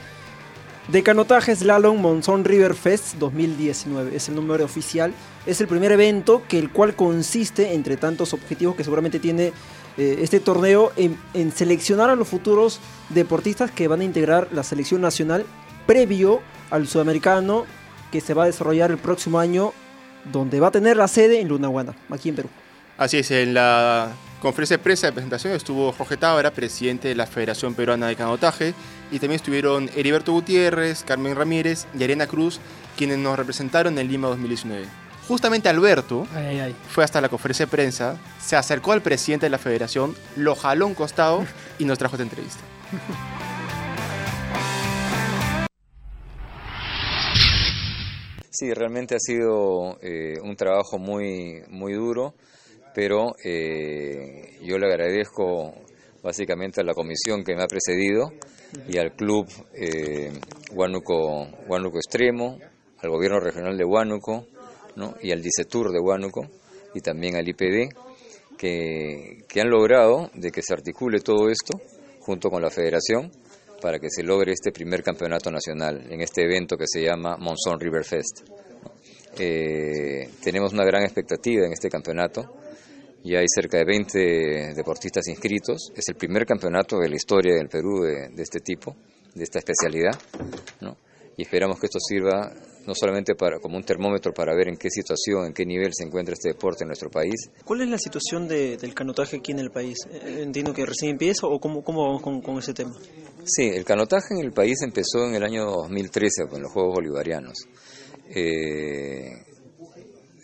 de 0.88 1.02
canotaje 1.04 1.54
slalom 1.54 2.00
Monzón 2.00 2.44
River 2.44 2.74
Fest 2.74 3.14
2019. 3.14 4.16
Es 4.16 4.28
el 4.28 4.34
número 4.34 4.64
oficial. 4.64 5.12
Es 5.44 5.60
el 5.60 5.68
primer 5.68 5.92
evento 5.92 6.42
que 6.48 6.58
el 6.58 6.70
cual 6.70 6.96
consiste, 6.96 7.74
entre 7.74 7.96
tantos 7.96 8.32
objetivos 8.32 8.74
que 8.74 8.82
seguramente 8.82 9.20
tiene 9.20 9.52
eh, 9.96 10.18
este 10.20 10.40
torneo, 10.40 10.92
en, 10.96 11.52
seleccionar 11.52 12.10
a 12.10 12.16
los 12.16 12.28
futuros 12.28 12.80
deportistas 13.08 13.70
que 13.70 13.88
van 13.88 14.00
a 14.00 14.04
integrar 14.04 14.48
la 14.52 14.62
selección 14.62 15.00
nacional 15.00 15.46
previo 15.86 16.40
al 16.70 16.86
sudamericano 16.86 17.64
que 18.12 18.20
se 18.20 18.34
va 18.34 18.44
a 18.44 18.46
desarrollar 18.46 18.90
el 18.90 18.98
próximo 18.98 19.38
año, 19.38 19.72
donde 20.32 20.60
va 20.60 20.68
a 20.68 20.70
tener 20.70 20.96
la 20.96 21.08
sede 21.08 21.40
en 21.40 21.48
Lunahuana, 21.48 21.94
aquí 22.10 22.28
en 22.28 22.36
Perú. 22.36 22.48
Así 22.98 23.18
es, 23.18 23.30
en 23.30 23.54
la 23.54 24.10
conferencia 24.40 24.76
de 24.76 24.82
prensa 24.82 25.06
de 25.06 25.12
presentación 25.12 25.54
estuvo 25.54 25.92
Jorge 25.92 26.16
Tábara, 26.16 26.50
presidente 26.50 27.08
de 27.08 27.14
la 27.14 27.26
Federación 27.26 27.74
Peruana 27.74 28.08
de 28.08 28.16
Canotaje, 28.16 28.74
y 29.10 29.18
también 29.18 29.36
estuvieron 29.36 29.90
Heriberto 29.96 30.32
Gutiérrez, 30.32 31.04
Carmen 31.04 31.36
Ramírez 31.36 31.86
y 31.98 32.04
Arena 32.04 32.26
Cruz, 32.26 32.60
quienes 32.96 33.18
nos 33.18 33.36
representaron 33.38 33.98
en 33.98 34.08
Lima 34.08 34.28
2019. 34.28 35.05
Justamente 35.28 35.68
Alberto 35.68 36.26
Ay, 36.34 36.46
ay, 36.46 36.60
ay. 36.60 36.76
fue 36.88 37.02
hasta 37.02 37.20
la 37.20 37.28
conferencia 37.28 37.66
de 37.66 37.70
prensa, 37.70 38.16
se 38.40 38.54
acercó 38.54 38.92
al 38.92 39.02
presidente 39.02 39.46
de 39.46 39.50
la 39.50 39.58
federación, 39.58 40.14
lo 40.36 40.54
jaló 40.54 40.84
a 40.84 40.88
un 40.88 40.94
costado 40.94 41.44
y 41.78 41.84
nos 41.84 41.98
trajo 41.98 42.14
esta 42.14 42.22
entrevista. 42.22 42.62
Sí, 48.50 48.72
realmente 48.72 49.16
ha 49.16 49.18
sido 49.18 49.98
eh, 50.00 50.34
un 50.42 50.56
trabajo 50.56 50.98
muy, 50.98 51.62
muy 51.68 51.92
duro, 51.92 52.34
pero 52.94 53.34
eh, 53.44 54.58
yo 54.62 54.78
le 54.78 54.86
agradezco 54.86 55.74
básicamente 56.22 56.80
a 56.80 56.84
la 56.84 56.94
comisión 56.94 57.44
que 57.44 57.54
me 57.54 57.62
ha 57.62 57.66
precedido 57.66 58.32
y 58.88 58.96
al 58.96 59.12
club 59.14 59.46
eh, 59.74 60.32
Huánuco, 60.72 61.46
Huánuco 61.68 61.98
Extremo, 61.98 62.58
al 63.02 63.10
gobierno 63.10 63.40
regional 63.40 63.76
de 63.76 63.84
Huánuco 63.84 64.46
¿no? 64.96 65.14
y 65.22 65.30
al 65.32 65.42
DICETUR 65.42 65.92
de 65.92 66.00
Huánuco 66.00 66.48
y 66.94 67.00
también 67.00 67.36
al 67.36 67.48
IPD 67.48 67.94
que, 68.58 69.44
que 69.48 69.60
han 69.60 69.70
logrado 69.70 70.30
de 70.34 70.50
que 70.50 70.62
se 70.62 70.72
articule 70.72 71.20
todo 71.20 71.48
esto 71.48 71.80
junto 72.20 72.50
con 72.50 72.62
la 72.62 72.70
federación 72.70 73.30
para 73.80 73.98
que 73.98 74.08
se 74.10 74.22
logre 74.22 74.52
este 74.52 74.72
primer 74.72 75.02
campeonato 75.02 75.50
nacional 75.50 76.06
en 76.10 76.20
este 76.20 76.42
evento 76.42 76.76
que 76.76 76.86
se 76.86 77.02
llama 77.02 77.36
Monzón 77.36 77.78
River 77.78 78.04
Fest. 78.04 78.42
Eh, 79.38 80.30
tenemos 80.42 80.72
una 80.72 80.84
gran 80.84 81.02
expectativa 81.02 81.66
en 81.66 81.72
este 81.72 81.88
campeonato. 81.88 82.42
Ya 83.22 83.40
hay 83.40 83.46
cerca 83.48 83.78
de 83.78 83.84
20 83.84 84.74
deportistas 84.74 85.28
inscritos. 85.28 85.92
Es 85.94 86.08
el 86.08 86.14
primer 86.14 86.46
campeonato 86.46 86.98
de 86.98 87.08
la 87.08 87.16
historia 87.16 87.54
del 87.54 87.68
Perú 87.68 88.02
de, 88.02 88.28
de 88.34 88.42
este 88.42 88.60
tipo, 88.60 88.96
de 89.34 89.44
esta 89.44 89.58
especialidad. 89.58 90.18
¿no? 90.80 90.96
Y 91.36 91.42
esperamos 91.42 91.78
que 91.78 91.86
esto 91.86 91.98
sirva 92.00 92.52
no 92.86 92.94
solamente 92.94 93.34
para, 93.34 93.58
como 93.58 93.76
un 93.76 93.82
termómetro 93.82 94.32
para 94.32 94.54
ver 94.54 94.68
en 94.68 94.76
qué 94.76 94.88
situación, 94.90 95.46
en 95.46 95.52
qué 95.52 95.66
nivel 95.66 95.90
se 95.92 96.04
encuentra 96.04 96.34
este 96.34 96.50
deporte 96.50 96.84
en 96.84 96.88
nuestro 96.88 97.10
país, 97.10 97.34
¿Cuál 97.64 97.80
es 97.82 97.88
la 97.88 97.98
situación 97.98 98.46
de- 98.46 98.76
del 98.76 98.94
canotaje 98.94 99.38
aquí 99.38 99.50
en 99.52 99.58
el 99.58 99.70
país? 99.72 99.96
Eh, 100.08 100.42
Entiendo 100.44 100.72
que 100.72 100.86
recién 100.86 101.10
empieza 101.12 101.46
o 101.48 101.58
cómo, 101.58 101.82
cómo 101.82 102.02
vamos 102.06 102.22
con, 102.22 102.40
con 102.40 102.58
ese 102.58 102.72
tema. 102.74 102.94
Sí, 103.44 103.64
el 103.64 103.84
canotaje 103.84 104.34
en 104.34 104.40
el 104.44 104.52
país 104.52 104.76
empezó 104.82 105.26
en 105.26 105.34
el 105.34 105.42
año 105.42 105.64
2013 105.66 106.46
con 106.48 106.62
los 106.62 106.70
Juegos 106.72 106.94
Bolivarianos. 106.94 107.56
Eh, 108.30 109.30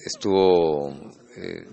estuvo, 0.04 0.90
eh, 1.36 1.64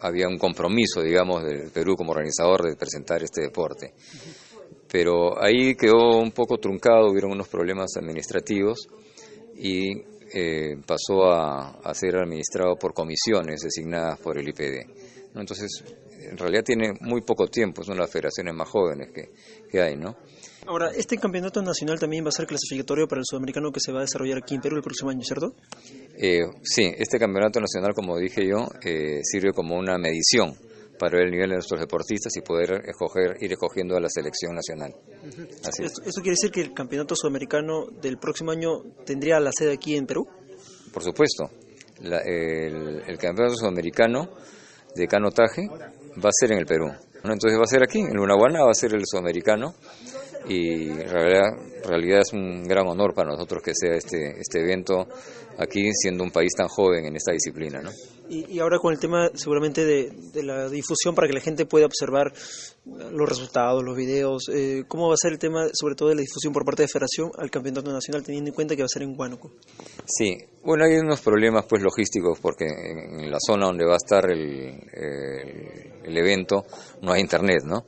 había 0.00 0.28
un 0.28 0.38
compromiso, 0.38 1.02
digamos, 1.02 1.42
del 1.44 1.70
Perú 1.72 1.96
como 1.96 2.12
organizador 2.12 2.62
de 2.62 2.76
presentar 2.76 3.22
este 3.22 3.42
deporte. 3.42 3.92
Pero 4.90 5.42
ahí 5.42 5.74
quedó 5.74 6.18
un 6.18 6.30
poco 6.32 6.58
truncado, 6.58 7.10
hubieron 7.10 7.32
unos 7.32 7.48
problemas 7.48 7.96
administrativos 7.96 8.88
y 9.56 10.02
eh, 10.32 10.76
pasó 10.86 11.24
a, 11.24 11.78
a 11.82 11.94
ser 11.94 12.16
administrado 12.16 12.76
por 12.76 12.94
comisiones 12.94 13.62
designadas 13.62 14.18
por 14.20 14.38
el 14.38 14.48
IPD. 14.48 15.34
¿no? 15.34 15.40
Entonces, 15.40 15.82
en 16.30 16.36
realidad 16.36 16.64
tiene 16.64 16.92
muy 17.00 17.22
poco 17.22 17.46
tiempo, 17.46 17.82
son 17.82 17.98
las 17.98 18.10
federaciones 18.10 18.54
más 18.54 18.68
jóvenes 18.68 19.10
que, 19.12 19.30
que 19.70 19.80
hay, 19.80 19.96
¿no? 19.96 20.16
Ahora, 20.66 20.90
este 20.90 21.16
campeonato 21.16 21.62
nacional 21.62 21.98
también 22.00 22.24
va 22.24 22.30
a 22.30 22.32
ser 22.32 22.46
clasificatorio 22.46 23.06
para 23.06 23.20
el 23.20 23.24
sudamericano 23.24 23.70
que 23.70 23.78
se 23.78 23.92
va 23.92 24.00
a 24.00 24.02
desarrollar 24.02 24.38
aquí 24.38 24.56
en 24.56 24.60
Perú 24.60 24.76
el 24.76 24.82
próximo 24.82 25.10
año, 25.10 25.22
¿cierto? 25.22 25.54
Eh, 26.18 26.42
sí, 26.62 26.92
este 26.98 27.18
campeonato 27.18 27.60
nacional, 27.60 27.94
como 27.94 28.18
dije 28.18 28.44
yo, 28.44 28.66
eh, 28.82 29.20
sirve 29.22 29.52
como 29.52 29.76
una 29.76 29.96
medición 29.96 30.56
para 30.98 31.16
ver 31.18 31.26
el 31.26 31.30
nivel 31.32 31.48
de 31.50 31.56
nuestros 31.56 31.80
deportistas 31.80 32.32
y 32.36 32.40
poder 32.40 32.82
escoger, 32.86 33.36
ir 33.40 33.52
escogiendo 33.52 33.96
a 33.96 34.00
la 34.00 34.08
selección 34.08 34.54
nacional. 34.54 34.94
Así 35.64 35.82
es. 35.84 35.92
¿Esto, 35.92 36.02
esto 36.04 36.20
quiere 36.22 36.32
decir 36.40 36.50
que 36.50 36.60
el 36.62 36.72
campeonato 36.74 37.14
sudamericano 37.16 37.86
del 38.00 38.18
próximo 38.18 38.50
año 38.52 38.82
tendría 39.04 39.38
la 39.40 39.50
sede 39.56 39.74
aquí 39.74 39.96
en 39.96 40.06
Perú? 40.06 40.26
Por 40.92 41.02
supuesto, 41.02 41.50
la- 42.02 42.20
el, 42.20 43.02
el 43.06 43.18
campeonato 43.18 43.56
sudamericano 43.56 44.28
de 44.94 45.06
canotaje 45.06 45.68
va 45.68 46.28
a 46.28 46.32
ser 46.32 46.52
en 46.52 46.58
el 46.58 46.66
Perú. 46.66 46.86
Entonces 47.24 47.58
va 47.58 47.64
a 47.64 47.66
ser 47.66 47.82
aquí, 47.82 47.98
en 48.00 48.14
Lunahuana 48.14 48.62
va 48.64 48.70
a 48.70 48.74
ser 48.74 48.94
el 48.94 49.02
sudamericano 49.04 49.74
y 50.48 50.88
en 50.90 51.08
realidad, 51.08 51.48
en 51.82 51.88
realidad 51.90 52.20
es 52.20 52.32
un 52.32 52.62
gran 52.62 52.86
honor 52.86 53.12
para 53.14 53.30
nosotros 53.30 53.60
que 53.64 53.72
sea 53.74 53.96
este, 53.96 54.38
este 54.38 54.60
evento 54.60 55.08
aquí, 55.58 55.90
siendo 55.92 56.24
un 56.24 56.30
país 56.30 56.52
tan 56.56 56.68
joven 56.68 57.06
en 57.06 57.16
esta 57.16 57.32
disciplina. 57.32 57.80
¿no? 57.80 57.90
Y, 58.28 58.54
y 58.54 58.58
ahora 58.58 58.78
con 58.78 58.92
el 58.92 58.98
tema 58.98 59.30
seguramente 59.34 59.84
de, 59.84 60.10
de 60.32 60.42
la 60.42 60.68
difusión 60.68 61.14
para 61.14 61.28
que 61.28 61.34
la 61.34 61.40
gente 61.40 61.66
pueda 61.66 61.86
observar 61.86 62.32
los 62.86 63.28
resultados, 63.28 63.82
los 63.82 63.96
videos, 63.96 64.48
eh, 64.52 64.84
¿cómo 64.86 65.08
va 65.08 65.14
a 65.14 65.16
ser 65.16 65.32
el 65.32 65.38
tema 65.38 65.66
sobre 65.72 65.96
todo 65.96 66.08
de 66.08 66.14
la 66.14 66.20
difusión 66.20 66.52
por 66.52 66.64
parte 66.64 66.82
de 66.82 66.88
Federación 66.88 67.30
al 67.36 67.50
Campeonato 67.50 67.92
Nacional 67.92 68.22
teniendo 68.22 68.50
en 68.50 68.54
cuenta 68.54 68.76
que 68.76 68.82
va 68.82 68.86
a 68.86 68.88
ser 68.88 69.02
en 69.02 69.18
Huánuco? 69.18 69.50
Sí, 70.04 70.36
bueno, 70.62 70.84
hay 70.84 70.96
unos 70.96 71.20
problemas 71.20 71.64
pues 71.66 71.82
logísticos 71.82 72.38
porque 72.40 72.66
en, 72.66 73.30
la 73.30 73.38
zona 73.44 73.66
donde 73.66 73.84
va 73.84 73.94
a 73.94 73.96
estar 73.96 74.30
el, 74.30 74.40
el, 74.92 75.92
el 76.04 76.16
evento 76.16 76.64
no 77.02 77.12
hay 77.12 77.20
internet, 77.20 77.62
¿no? 77.64 77.86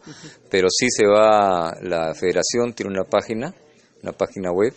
Pero 0.50 0.68
sí 0.68 0.88
se 0.90 1.06
va, 1.06 1.76
la 1.82 2.12
federación 2.14 2.72
tiene 2.74 2.92
una 2.92 3.04
página, 3.04 3.54
una 4.02 4.12
página 4.12 4.50
web 4.50 4.74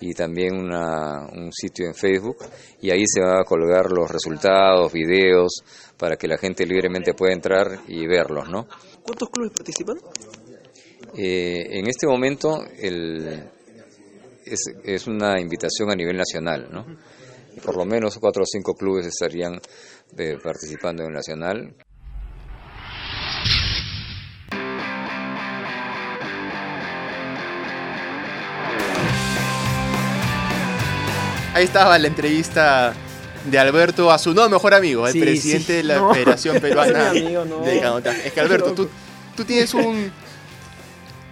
y 0.00 0.12
también 0.14 0.56
una, 0.56 1.26
un 1.32 1.52
sitio 1.52 1.86
en 1.86 1.94
Facebook 1.94 2.38
y 2.80 2.90
ahí 2.90 3.04
se 3.06 3.20
va 3.20 3.40
a 3.40 3.44
colgar 3.44 3.90
los 3.90 4.10
resultados, 4.10 4.92
videos, 4.92 5.62
para 5.96 6.16
que 6.16 6.28
la 6.28 6.36
gente 6.36 6.66
libremente 6.66 7.14
pueda 7.14 7.32
entrar 7.32 7.80
y 7.88 8.06
verlos, 8.06 8.48
¿no? 8.48 8.66
¿Cuántos 9.02 9.30
clubes 9.30 9.52
participan? 9.52 9.96
Eh, 11.16 11.78
en 11.78 11.86
este 11.86 12.06
momento 12.06 12.64
el, 12.78 13.48
es, 14.44 14.60
es, 14.82 15.06
una 15.06 15.40
invitación 15.40 15.90
a 15.90 15.94
nivel 15.94 16.16
nacional, 16.16 16.68
¿no? 16.70 16.84
Por 17.64 17.76
lo 17.76 17.84
menos 17.84 18.18
cuatro 18.18 18.42
o 18.42 18.46
cinco 18.46 18.74
clubes 18.74 19.06
estarían 19.06 19.60
eh, 20.18 20.36
participando 20.42 21.02
en 21.02 21.10
el 21.10 21.14
nacional. 21.14 21.74
Ahí 31.54 31.64
estaba 31.64 31.98
la 31.98 32.08
entrevista 32.08 32.92
de 33.50 33.58
Alberto 33.58 34.10
a 34.10 34.18
su 34.18 34.34
no 34.34 34.48
mejor 34.48 34.74
amigo, 34.74 35.06
el 35.06 35.12
Sí, 35.12 35.20
presidente 35.20 35.66
sí. 35.66 35.72
de 35.74 35.82
la 35.84 35.96
No. 35.96 36.12
Federación 36.14 36.58
Peruana 36.60 37.08
es 37.08 37.12
mi 37.14 37.20
amigo, 37.20 37.44
no. 37.44 37.60
de 37.60 37.80
canotaje. 37.80 38.26
Es 38.28 38.32
que 38.32 38.40
Alberto, 38.40 38.72
tú, 38.72 38.88
tú 39.36 39.44
tienes 39.44 39.72
un, 39.74 40.10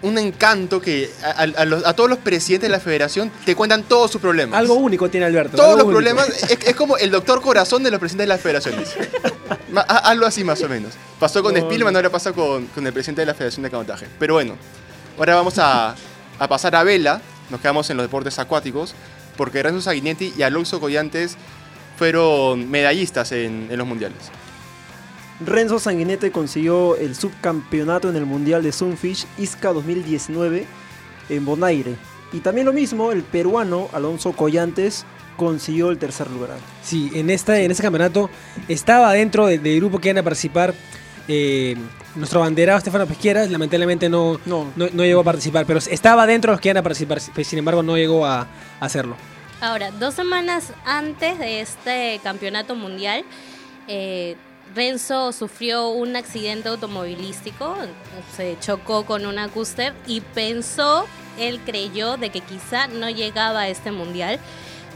un 0.02 0.18
encanto 0.18 0.80
que 0.80 1.10
a, 1.24 1.42
a- 1.42 1.64
los- 1.64 1.84
a 1.84 1.94
todos 1.94 2.08
los 2.10 2.18
presidentes 2.18 2.68
de 2.68 2.72
la 2.76 2.80
federación 2.80 3.32
te 3.44 3.56
cuentan 3.56 3.82
todos 3.84 4.10
sus 4.12 4.20
problemas. 4.20 4.58
Algo 4.58 4.74
único 4.74 5.08
tiene 5.10 5.26
Alberto. 5.26 5.56
todos 5.56 5.70
los 5.70 5.84
único. 5.86 5.92
problemas, 5.92 6.28
es, 6.28 6.58
es 6.66 6.76
como 6.76 6.96
el 6.98 7.10
doctor 7.10 7.40
corazón 7.42 7.82
de 7.82 7.90
los 7.90 7.98
presidentes 7.98 8.24
de 8.24 8.28
las 8.28 8.40
federaciones. 8.40 8.94
Algo 9.88 10.26
así 10.26 10.44
más 10.44 10.62
o 10.62 10.68
menos. 10.68 10.92
Pasó 11.18 11.42
con 11.42 11.54
No, 11.54 11.60
Spielman, 11.60 11.92
no. 11.94 11.98
ahora 11.98 12.10
pasa 12.10 12.32
con, 12.32 12.66
con 12.66 12.86
el 12.86 12.92
presidente 12.92 13.22
de 13.22 13.26
la 13.26 13.34
Federación 13.34 13.62
de 13.62 13.70
Canotaje. 13.70 14.06
Pero 14.18 14.34
bueno, 14.34 14.54
ahora 15.18 15.34
vamos 15.34 15.58
a, 15.58 15.94
a 16.38 16.48
pasar 16.48 16.76
a 16.76 16.82
vela, 16.84 17.20
nos 17.48 17.60
quedamos 17.60 17.88
en 17.90 17.96
los 17.96 18.04
deportes 18.04 18.38
acuáticos, 18.38 18.94
porque 19.36 19.62
Renzo 19.62 19.80
Saguinetti 19.80 20.32
y 20.36 20.42
Alonso 20.42 20.80
Collantes 20.80 21.36
fueron 21.96 22.70
medallistas 22.70 23.32
en, 23.32 23.68
en 23.70 23.78
los 23.78 23.86
mundiales. 23.86 24.18
Renzo 25.44 25.78
Sanguinete 25.80 26.30
consiguió 26.30 26.96
el 26.96 27.14
subcampeonato 27.16 28.08
en 28.08 28.16
el 28.16 28.26
Mundial 28.26 28.62
de 28.62 28.70
Sunfish 28.70 29.26
ISCA 29.38 29.72
2019 29.72 30.66
en 31.28 31.44
Bonaire. 31.44 31.96
Y 32.32 32.38
también 32.40 32.66
lo 32.66 32.72
mismo, 32.72 33.10
el 33.12 33.22
peruano 33.24 33.88
Alonso 33.92 34.32
Collantes 34.32 35.04
consiguió 35.36 35.90
el 35.90 35.98
tercer 35.98 36.30
lugar. 36.30 36.50
Sí, 36.82 37.10
en, 37.14 37.28
esta, 37.30 37.58
en 37.60 37.70
este 37.70 37.82
campeonato 37.82 38.30
estaba 38.68 39.12
dentro 39.12 39.46
de- 39.46 39.58
del 39.58 39.80
grupo 39.80 39.98
que 39.98 40.08
iban 40.10 40.18
a 40.18 40.22
participar 40.22 40.74
eh, 41.28 41.76
nuestro 42.14 42.40
banderado 42.40 42.78
Estefano 42.78 43.06
Pesqueras. 43.06 43.50
Lamentablemente 43.50 44.08
no, 44.08 44.40
No. 44.44 44.70
no, 44.76 44.88
no 44.92 45.04
llegó 45.04 45.20
a 45.20 45.24
participar, 45.24 45.66
pero 45.66 45.78
estaba 45.78 46.26
dentro 46.26 46.50
de 46.50 46.54
los 46.56 46.60
que 46.60 46.68
iban 46.68 46.78
a 46.78 46.82
participar. 46.82 47.20
Sin 47.20 47.58
embargo, 47.58 47.82
no 47.82 47.96
llegó 47.96 48.26
a, 48.26 48.40
a 48.40 48.46
hacerlo. 48.80 49.16
Ahora, 49.60 49.90
dos 49.92 50.14
semanas 50.14 50.72
antes 50.84 51.38
de 51.38 51.60
este 51.60 52.20
campeonato 52.24 52.74
mundial, 52.74 53.24
eh, 53.86 54.36
Renzo 54.74 55.32
sufrió 55.32 55.88
un 55.90 56.16
accidente 56.16 56.68
automovilístico, 56.68 57.76
se 58.36 58.56
chocó 58.60 59.04
con 59.04 59.26
una 59.26 59.48
Custer 59.48 59.92
y 60.06 60.20
pensó, 60.20 61.06
él 61.38 61.60
creyó 61.64 62.16
de 62.16 62.30
que 62.30 62.40
quizá 62.40 62.86
no 62.88 63.10
llegaba 63.10 63.60
a 63.60 63.68
este 63.68 63.92
mundial, 63.92 64.40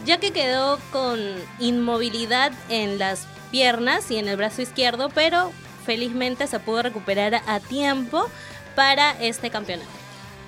ya 0.06 0.18
que 0.18 0.30
quedó 0.32 0.78
con 0.92 1.20
inmovilidad 1.60 2.52
en 2.68 2.98
las 2.98 3.26
piernas 3.50 4.10
y 4.10 4.16
en 4.16 4.28
el 4.28 4.36
brazo 4.36 4.62
izquierdo, 4.62 5.10
pero 5.14 5.52
felizmente 5.86 6.46
se 6.46 6.58
pudo 6.60 6.82
recuperar 6.82 7.40
a 7.46 7.60
tiempo 7.60 8.28
para 8.74 9.12
este 9.22 9.48
campeonato. 9.50 9.88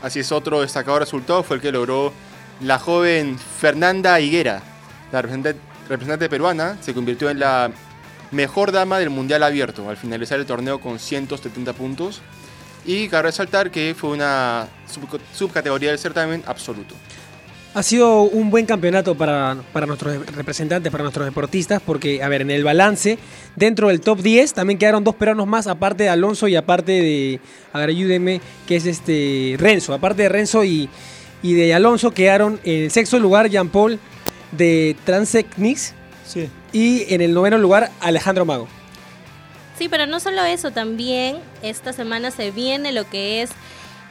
Así 0.03 0.21
es, 0.21 0.31
otro 0.33 0.61
destacado 0.61 0.99
resultado 0.99 1.43
fue 1.43 1.57
el 1.57 1.63
que 1.63 1.73
logró 1.73 2.13
la 2.61 2.79
joven 2.79 3.39
Fernanda 3.39 4.21
Higuera, 4.21 4.61
la 5.13 5.23
representante, 5.23 6.29
peruana, 6.29 6.77
se 6.81 6.93
convirtió 6.93 7.31
en 7.31 7.39
la 7.41 7.71
mejor 8.31 8.73
dama 8.73 8.99
del 8.99 9.11
Mundial 9.11 9.43
Abierto 9.43 9.89
al 9.89 9.97
finalizar 9.97 10.39
el 10.39 10.45
torneo 10.47 10.81
con 10.81 10.99
170 10.99 11.73
puntos. 11.73 12.21
Y 12.85 13.09
cabe 13.09 13.25
resaltar 13.25 13.71
que 13.71 13.95
fue 13.99 14.11
una 14.11 14.67
sub- 14.87 15.21
subcategoría 15.35 15.91
del 15.91 15.99
certamen 15.99 16.43
absoluto. 16.47 16.95
Ha 17.75 17.83
sido 17.83 18.23
un 18.23 18.51
buen 18.51 18.67
campeonato 18.67 19.15
para, 19.15 19.57
para 19.73 19.87
nuestros 19.87 20.27
representantes, 20.35 20.91
para 20.91 21.03
nuestros 21.05 21.27
deportistas, 21.27 21.81
porque, 21.85 22.23
a 22.23 22.29
ver, 22.29 22.43
en 22.43 22.51
el 22.51 22.65
balance, 22.65 23.19
dentro 23.57 23.89
del 23.89 24.01
top 24.01 24.21
10 24.21 24.55
también 24.55 24.79
quedaron 24.79 25.05
dos 25.05 25.15
peruanos 25.15 25.47
más, 25.47 25.67
aparte 25.67 26.05
de 26.05 26.09
Alonso 26.09 26.49
y 26.49 26.57
aparte 26.57 26.93
de, 26.93 27.41
a 27.73 27.79
ver, 27.79 27.91
ayúdeme, 27.91 28.41
que 28.67 28.77
es 28.77 28.87
este 28.87 29.55
Renzo. 29.59 29.93
Aparte 29.93 30.23
de 30.23 30.29
Renzo 30.29 30.65
y, 30.65 30.89
y 31.43 31.53
de 31.55 31.75
Alonso, 31.75 32.11
quedaron 32.13 32.59
en 32.65 32.85
el 32.85 32.91
sexto 32.91 33.19
lugar 33.19 33.49
Jean 33.49 33.69
Paul 33.69 33.99
de 34.53 34.97
Transecnix 35.05 35.95
Sí. 36.27 36.49
y 36.73 37.13
en 37.15 37.21
el 37.21 37.33
noveno 37.33 37.59
lugar 37.59 37.91
Alejandro 38.01 38.45
Mago. 38.45 38.67
Sí, 39.79 39.89
pero 39.89 40.07
no 40.07 40.19
solo 40.21 40.43
eso, 40.43 40.73
también 40.73 41.37
esta 41.63 41.93
semana 41.93 42.31
se 42.33 42.51
viene 42.51 42.93
lo 42.93 43.09
que 43.09 43.43
es 43.43 43.51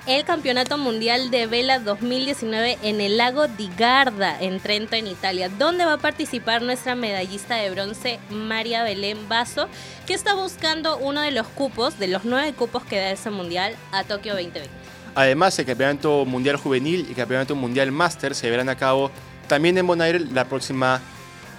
el 0.08 0.24
Campeonato 0.24 0.78
Mundial 0.78 1.32
de 1.32 1.48
Vela 1.48 1.80
2019 1.80 2.78
en 2.82 3.02
el 3.02 3.18
lago 3.18 3.48
di 3.50 3.70
Garda, 3.78 4.40
en 4.40 4.62
Trento, 4.62 4.96
en 4.96 5.06
Italia, 5.06 5.50
donde 5.50 5.84
va 5.84 5.94
a 5.94 5.98
participar 5.98 6.62
nuestra 6.62 6.96
medallista 6.96 7.58
de 7.58 7.70
bronce 7.72 8.20
María 8.30 8.84
Belén 8.84 9.28
Basso, 9.28 9.68
que 10.06 10.14
está 10.14 10.34
buscando 10.34 10.98
uno 10.98 11.20
de 11.20 11.32
los 11.32 11.46
cupos, 11.48 12.00
de 12.00 12.08
los 12.08 12.24
nueve 12.24 12.54
cupos 12.54 12.86
que 12.86 12.98
da 12.98 13.12
ese 13.12 13.32
mundial, 13.32 13.76
a 13.92 14.06
Tokio 14.06 14.34
2020. 14.34 14.70
Además, 15.14 15.60
el 15.60 15.66
Campeonato 15.66 16.24
Mundial 16.24 16.56
Juvenil 16.56 17.06
y 17.08 17.10
el 17.10 17.16
Campeonato 17.16 17.54
Mundial 17.56 17.92
Máster 17.92 18.34
se 18.34 18.50
verán 18.50 18.70
a 18.70 18.78
cabo 18.78 19.12
también 19.50 19.78
en 19.78 19.86
Bonaire 19.86 20.22
la 20.22 20.46
próxima 20.46 21.02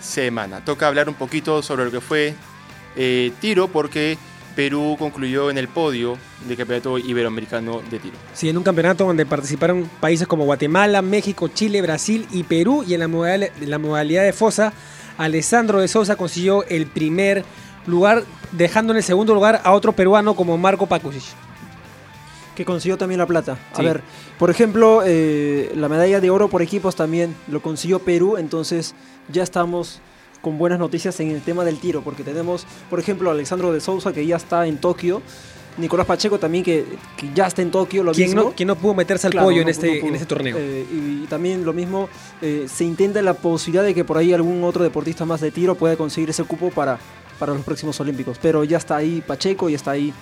semana. 0.01 0.65
Toca 0.65 0.87
hablar 0.87 1.11
un 1.11 1.17
poquito 1.17 1.63
sobre 1.63 1.85
lo 1.85 1.91
que 1.91 2.01
fue 2.01 2.35
eh, 2.97 3.31
tiro 3.43 3.69
porque 3.69 4.17
Perú 4.59 4.97
concluyó 4.99 5.51
en 5.51 5.57
el 5.59 5.68
podio 5.68 6.18
del 6.49 6.57
Campeonato 6.57 6.99
Iberoamericano 6.99 7.81
de 7.92 8.01
Tiro. 8.01 8.16
Sí, 8.35 8.49
en 8.49 8.57
un 8.59 8.64
campeonato 8.64 9.07
donde 9.07 9.25
participaron 9.25 9.88
países 10.01 10.27
como 10.27 10.47
Guatemala, 10.47 11.01
México, 11.01 11.47
Chile, 11.47 11.81
Brasil 11.81 12.27
y 12.33 12.42
Perú. 12.42 12.83
Y 12.85 12.94
en 12.94 12.99
la 12.99 13.07
modalidad, 13.07 13.51
en 13.62 13.71
la 13.71 13.79
modalidad 13.79 14.25
de 14.25 14.33
fosa, 14.33 14.73
Alessandro 15.16 15.81
de 15.81 15.87
Sousa 15.87 16.16
consiguió 16.16 16.64
el 16.64 16.87
primer 16.88 17.44
lugar, 17.87 18.25
dejando 18.51 18.92
en 18.92 18.97
el 18.97 19.05
segundo 19.05 19.33
lugar 19.33 19.61
a 19.62 19.71
otro 19.71 19.92
peruano 19.92 20.35
como 20.35 20.59
Marco 20.59 20.87
Pacusic. 20.87 21.23
que 22.57 22.64
consiguió 22.64 22.99
también 22.99 23.21
la 23.21 23.27
plata. 23.27 23.57
A 23.73 23.77
Sí. 23.77 23.85
ver, 23.85 24.03
por 24.40 24.51
ejemplo, 24.51 25.03
eh, 25.07 25.71
la 25.77 25.88
medalla 25.88 26.18
de 26.21 26.31
oro 26.31 26.49
por 26.49 26.61
equipos 26.62 26.97
también 26.97 27.37
lo 27.47 27.62
consiguió 27.62 28.01
Perú, 28.01 28.37
entonces 28.37 28.97
ya 29.29 29.44
estamos 29.44 30.01
con 30.42 30.59
buenas 30.59 30.79
noticias 30.79 31.18
en 31.20 31.31
el 31.31 31.42
tema 31.42 31.64
del 31.64 31.79
tiro, 31.79 32.03
porque 32.03 32.22
tenemos, 32.24 32.66
por 32.90 33.01
ejemplo, 33.01 33.31
a 33.31 33.33
Alexandro 33.33 33.72
de 33.72 33.81
Sousa 33.81 34.12
que 34.12 34.24
ya 34.27 34.37
está 34.37 34.66
en 34.66 34.79
Tokio, 34.79 35.20
Nicolás 35.79 36.07
Pacheco 36.07 36.38
también 36.38 36.64
que, 36.64 36.85
que 37.16 37.31
ya 37.35 37.46
está 37.46 37.62
en 37.62 37.70
Tokio, 37.70 38.03
lo 38.03 38.12
Quien 38.12 38.29
mismo. 38.31 38.42
no, 38.44 38.51
quien 38.53 38.66
no 38.66 38.74
pudo 38.77 38.94
meterse 38.94 39.29
al 39.29 39.33
Claro, 39.33 39.46
pollo 39.46 39.59
en, 39.61 39.64
no- 39.66 39.70
este, 39.70 40.01
no 40.03 40.09
en 40.09 40.14
este 40.14 40.27
torneo. 40.27 40.57
Eh, 40.59 40.85
y, 40.92 41.27
también 41.29 41.64
lo 41.64 41.72
mismo, 41.72 42.09
eh, 42.42 42.66
se 42.72 42.85
intenta 42.85 43.22
la 43.22 43.35
posibilidad 43.35 43.85
de 43.85 43.94
que 43.94 44.05
por 44.05 44.18
ahí 44.18 44.33
algún 44.33 44.64
otro 44.64 44.83
deportista 44.83 45.24
más 45.24 45.40
de 45.40 45.51
tiro 45.53 45.77
pueda 45.77 45.96
conseguir 45.96 46.31
ese 46.31 46.42
cupo 46.44 46.70
para, 46.70 46.98
para 47.38 47.55
los 47.55 47.62
próximos 47.62 47.98
Olímpicos. 48.01 48.38
Pero 48.42 48.64
ya 48.64 48.79
está 48.79 48.96
ahí 48.96 49.22
Pacheco 49.24 49.68
y 49.68 49.74
está 49.74 49.92
ahí 49.92 50.12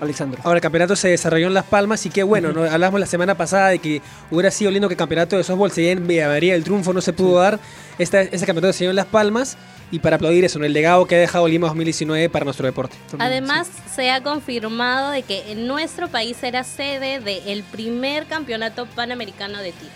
Alexandro. 0.00 0.40
Ahora 0.44 0.58
el 0.58 0.62
campeonato 0.62 0.96
se 0.96 1.08
desarrolló 1.08 1.46
en 1.46 1.54
Las 1.54 1.64
Palmas 1.64 2.04
y 2.06 2.10
qué 2.10 2.22
bueno, 2.22 2.52
¿no? 2.52 2.64
hablamos 2.64 2.98
la 3.00 3.06
semana 3.06 3.36
pasada 3.36 3.68
de 3.68 3.78
que 3.78 4.02
hubiera 4.30 4.50
sido 4.50 4.70
lindo 4.70 4.88
que 4.88 4.94
el 4.94 4.98
campeonato 4.98 5.36
de 5.36 5.44
softball 5.44 5.70
se 5.70 5.90
en 5.90 6.06
Villaverde, 6.06 6.52
el 6.52 6.64
triunfo 6.64 6.92
no 6.92 7.00
se 7.00 7.12
pudo 7.12 7.38
dar, 7.38 7.58
Esta, 7.98 8.22
ese 8.22 8.46
campeonato 8.46 8.72
se 8.72 8.84
dio 8.84 8.90
en 8.90 8.96
Las 8.96 9.06
Palmas 9.06 9.56
y 9.90 9.98
para 9.98 10.16
aplaudir 10.16 10.44
eso, 10.44 10.58
¿no? 10.58 10.64
el 10.64 10.72
legado 10.72 11.06
que 11.06 11.16
ha 11.16 11.18
dejado 11.18 11.46
Lima 11.46 11.68
2019 11.68 12.30
para 12.30 12.44
nuestro 12.44 12.66
deporte. 12.66 12.96
Además, 13.18 13.68
se 13.94 14.10
ha 14.10 14.22
confirmado 14.22 15.10
de 15.10 15.22
que 15.22 15.52
en 15.52 15.66
nuestro 15.66 16.08
país 16.08 16.36
será 16.40 16.64
sede 16.64 17.20
del 17.20 17.62
primer 17.62 18.26
campeonato 18.26 18.86
panamericano 18.86 19.58
de 19.58 19.72
tiro. 19.72 19.92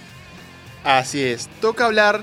Así 0.85 1.22
es, 1.22 1.48
toca 1.61 1.87
hablar, 1.87 2.22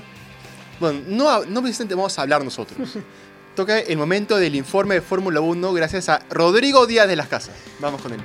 bueno, 0.80 1.00
no, 1.06 1.44
no 1.44 1.60
precisamente 1.60 1.94
vamos 1.94 2.18
a 2.18 2.22
hablar 2.22 2.44
nosotros. 2.44 2.78
Toca 3.54 3.78
el 3.78 3.96
momento 3.96 4.36
del 4.36 4.56
informe 4.56 4.96
de 4.96 5.00
Fórmula 5.00 5.40
1 5.40 5.72
gracias 5.72 6.08
a 6.08 6.22
Rodrigo 6.28 6.86
Díaz 6.86 7.06
de 7.06 7.14
las 7.14 7.28
Casas. 7.28 7.54
Vamos 7.78 8.02
con 8.02 8.12
él. 8.12 8.20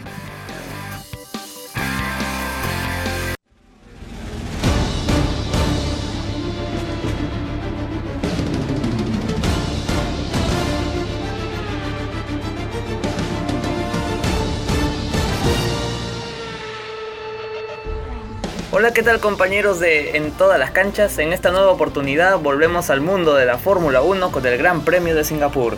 Hola, 18.79 18.93
¿qué 18.93 19.03
tal 19.03 19.19
compañeros 19.19 19.81
de 19.81 20.15
En 20.15 20.31
todas 20.31 20.57
las 20.57 20.71
canchas? 20.71 21.17
En 21.17 21.33
esta 21.33 21.51
nueva 21.51 21.69
oportunidad 21.69 22.39
volvemos 22.39 22.89
al 22.89 23.01
mundo 23.01 23.35
de 23.35 23.45
la 23.45 23.57
Fórmula 23.57 24.01
1 24.01 24.31
con 24.31 24.45
el 24.45 24.57
Gran 24.57 24.85
Premio 24.85 25.15
de 25.15 25.25
Singapur. 25.25 25.75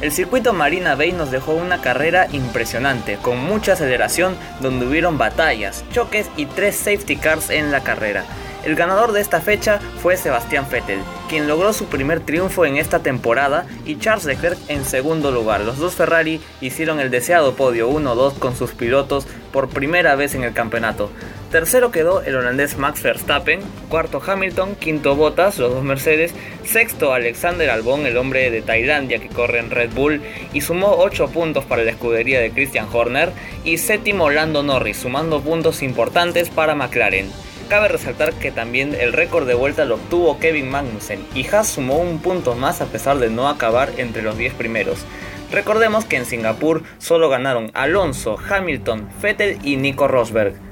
El 0.00 0.12
circuito 0.12 0.52
Marina 0.52 0.94
Bay 0.94 1.10
nos 1.10 1.32
dejó 1.32 1.54
una 1.54 1.80
carrera 1.80 2.28
impresionante, 2.30 3.18
con 3.20 3.42
mucha 3.42 3.72
aceleración, 3.72 4.36
donde 4.60 4.86
hubieron 4.86 5.18
batallas, 5.18 5.84
choques 5.90 6.30
y 6.36 6.46
tres 6.46 6.76
safety 6.76 7.16
cars 7.16 7.50
en 7.50 7.72
la 7.72 7.82
carrera. 7.82 8.24
El 8.64 8.76
ganador 8.76 9.10
de 9.10 9.22
esta 9.22 9.40
fecha 9.40 9.80
fue 10.00 10.16
Sebastián 10.16 10.66
Vettel, 10.70 11.00
quien 11.28 11.48
logró 11.48 11.72
su 11.72 11.86
primer 11.86 12.20
triunfo 12.20 12.64
en 12.64 12.76
esta 12.76 13.00
temporada 13.00 13.66
y 13.84 13.98
Charles 13.98 14.24
Leclerc 14.24 14.58
en 14.68 14.84
segundo 14.84 15.32
lugar. 15.32 15.62
Los 15.62 15.78
dos 15.78 15.96
Ferrari 15.96 16.40
hicieron 16.60 17.00
el 17.00 17.10
deseado 17.10 17.54
podio 17.54 17.90
1-2 17.90 18.38
con 18.38 18.54
sus 18.54 18.70
pilotos 18.70 19.26
por 19.52 19.68
primera 19.68 20.14
vez 20.14 20.36
en 20.36 20.44
el 20.44 20.52
campeonato. 20.52 21.10
Tercero 21.50 21.92
quedó 21.92 22.22
el 22.22 22.34
holandés 22.34 22.76
Max 22.76 23.04
Verstappen, 23.04 23.60
cuarto 23.88 24.20
Hamilton, 24.24 24.74
quinto 24.74 25.14
Bottas, 25.14 25.58
los 25.58 25.72
dos 25.72 25.84
Mercedes, 25.84 26.34
sexto 26.64 27.12
Alexander 27.12 27.70
Albon, 27.70 28.04
el 28.04 28.16
hombre 28.16 28.50
de 28.50 28.62
Tailandia 28.62 29.20
que 29.20 29.28
corre 29.28 29.60
en 29.60 29.70
Red 29.70 29.90
Bull 29.94 30.20
y 30.52 30.60
sumó 30.60 30.96
8 30.98 31.28
puntos 31.28 31.64
para 31.64 31.84
la 31.84 31.92
escudería 31.92 32.40
de 32.40 32.50
Christian 32.50 32.88
Horner, 32.92 33.30
y 33.64 33.78
séptimo 33.78 34.28
Lando 34.28 34.64
Norris, 34.64 34.96
sumando 34.96 35.40
puntos 35.40 35.84
importantes 35.84 36.50
para 36.50 36.74
McLaren. 36.74 37.30
Cabe 37.68 37.88
resaltar 37.88 38.32
que 38.34 38.50
también 38.50 38.94
el 38.94 39.12
récord 39.12 39.46
de 39.46 39.54
vuelta 39.54 39.84
lo 39.84 39.96
obtuvo 39.96 40.40
Kevin 40.40 40.68
Magnussen 40.68 41.24
y 41.34 41.46
Haas 41.46 41.68
sumó 41.68 41.98
un 41.98 42.18
punto 42.18 42.56
más 42.56 42.80
a 42.80 42.86
pesar 42.86 43.18
de 43.18 43.30
no 43.30 43.48
acabar 43.48 43.90
entre 43.98 44.22
los 44.22 44.36
10 44.36 44.54
primeros. 44.54 45.04
Recordemos 45.52 46.04
que 46.04 46.16
en 46.16 46.26
Singapur 46.26 46.82
solo 46.98 47.28
ganaron 47.28 47.70
Alonso, 47.72 48.36
Hamilton, 48.36 49.08
Vettel 49.22 49.58
y 49.62 49.76
Nico 49.76 50.08
Rosberg. 50.08 50.65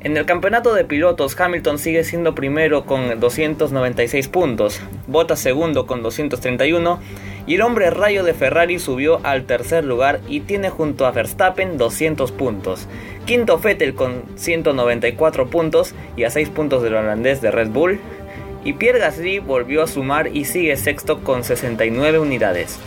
En 0.00 0.16
el 0.16 0.26
campeonato 0.26 0.74
de 0.74 0.84
pilotos, 0.84 1.38
Hamilton 1.38 1.80
sigue 1.80 2.04
siendo 2.04 2.32
primero 2.32 2.84
con 2.84 3.18
296 3.18 4.28
puntos, 4.28 4.80
Bottas 5.08 5.40
segundo 5.40 5.88
con 5.88 6.04
231 6.04 7.00
y 7.48 7.56
el 7.56 7.62
hombre 7.62 7.90
rayo 7.90 8.22
de 8.22 8.32
Ferrari 8.32 8.78
subió 8.78 9.18
al 9.24 9.44
tercer 9.44 9.84
lugar 9.84 10.20
y 10.28 10.40
tiene 10.40 10.70
junto 10.70 11.04
a 11.04 11.10
Verstappen 11.10 11.78
200 11.78 12.30
puntos. 12.30 12.86
Quinto 13.26 13.58
Vettel 13.58 13.94
con 13.94 14.22
194 14.36 15.50
puntos 15.50 15.96
y 16.16 16.22
a 16.22 16.30
6 16.30 16.50
puntos 16.50 16.84
del 16.84 16.94
holandés 16.94 17.40
de 17.40 17.50
Red 17.50 17.70
Bull. 17.70 17.98
Y 18.64 18.74
Pierre 18.74 19.00
Gasly 19.00 19.40
volvió 19.40 19.82
a 19.82 19.88
sumar 19.88 20.28
y 20.28 20.44
sigue 20.44 20.76
sexto 20.76 21.24
con 21.24 21.42
69 21.42 22.20
unidades 22.20 22.78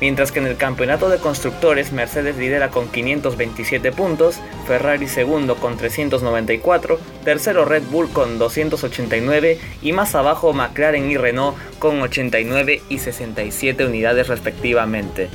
mientras 0.00 0.32
que 0.32 0.38
en 0.38 0.46
el 0.46 0.56
campeonato 0.56 1.08
de 1.08 1.18
constructores 1.18 1.92
Mercedes 1.92 2.36
lidera 2.36 2.70
con 2.70 2.88
527 2.88 3.92
puntos, 3.92 4.40
Ferrari 4.66 5.08
segundo 5.08 5.56
con 5.56 5.76
394, 5.76 6.98
tercero 7.24 7.64
Red 7.64 7.84
Bull 7.90 8.10
con 8.10 8.38
289 8.38 9.58
y 9.82 9.92
más 9.92 10.14
abajo 10.14 10.52
McLaren 10.52 11.10
y 11.10 11.16
Renault 11.16 11.56
con 11.78 12.00
89 12.00 12.82
y 12.88 12.98
67 12.98 13.86
unidades 13.86 14.28
respectivamente. 14.28 15.28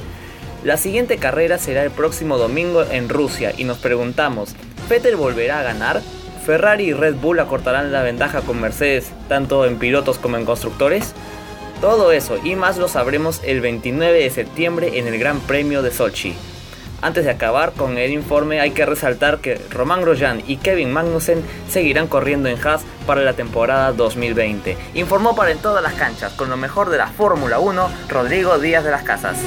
La 0.63 0.77
siguiente 0.77 1.17
carrera 1.17 1.57
será 1.57 1.83
el 1.83 1.89
próximo 1.89 2.37
domingo 2.37 2.83
en 2.83 3.09
Rusia 3.09 3.51
y 3.57 3.63
nos 3.63 3.79
preguntamos, 3.79 4.55
¿Vettel 4.89 5.15
volverá 5.15 5.59
a 5.59 5.63
ganar? 5.63 6.01
¿Ferrari 6.45 6.85
y 6.85 6.93
Red 6.93 7.15
Bull 7.15 7.39
acortarán 7.39 7.91
la 7.91 8.01
ventaja 8.01 8.41
con 8.41 8.61
Mercedes 8.61 9.11
tanto 9.27 9.65
en 9.65 9.77
pilotos 9.77 10.17
como 10.17 10.37
en 10.37 10.45
constructores? 10.45 11.13
Todo 11.81 12.11
eso 12.11 12.37
y 12.43 12.55
más 12.55 12.77
lo 12.77 12.87
sabremos 12.87 13.41
el 13.43 13.59
29 13.59 14.19
de 14.19 14.29
septiembre 14.29 14.99
en 14.99 15.07
el 15.07 15.17
Gran 15.17 15.39
Premio 15.39 15.81
de 15.81 15.89
Sochi. 15.89 16.35
Antes 17.01 17.25
de 17.25 17.31
acabar 17.31 17.71
con 17.71 17.97
el 17.97 18.11
informe 18.11 18.61
hay 18.61 18.69
que 18.69 18.85
resaltar 18.85 19.39
que 19.39 19.59
Román 19.71 20.01
Grosjean 20.01 20.43
y 20.45 20.57
Kevin 20.57 20.93
Magnussen 20.93 21.43
seguirán 21.67 22.05
corriendo 22.05 22.49
en 22.49 22.59
Haas 22.63 22.83
para 23.07 23.21
la 23.21 23.33
temporada 23.33 23.93
2020. 23.93 24.77
Informó 24.93 25.35
para 25.35 25.49
en 25.49 25.57
todas 25.57 25.81
las 25.81 25.95
canchas 25.95 26.33
con 26.33 26.51
lo 26.51 26.55
mejor 26.55 26.91
de 26.91 26.99
la 26.99 27.07
Fórmula 27.07 27.57
1 27.57 27.89
Rodrigo 28.09 28.59
Díaz 28.59 28.83
de 28.83 28.91
las 28.91 29.01
Casas. 29.01 29.37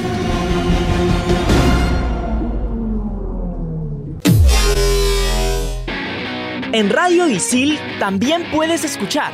En 6.73 6.91
Radio 6.91 7.29
Isil 7.29 7.79
también 8.01 8.51
puedes 8.51 8.83
escuchar 8.83 9.33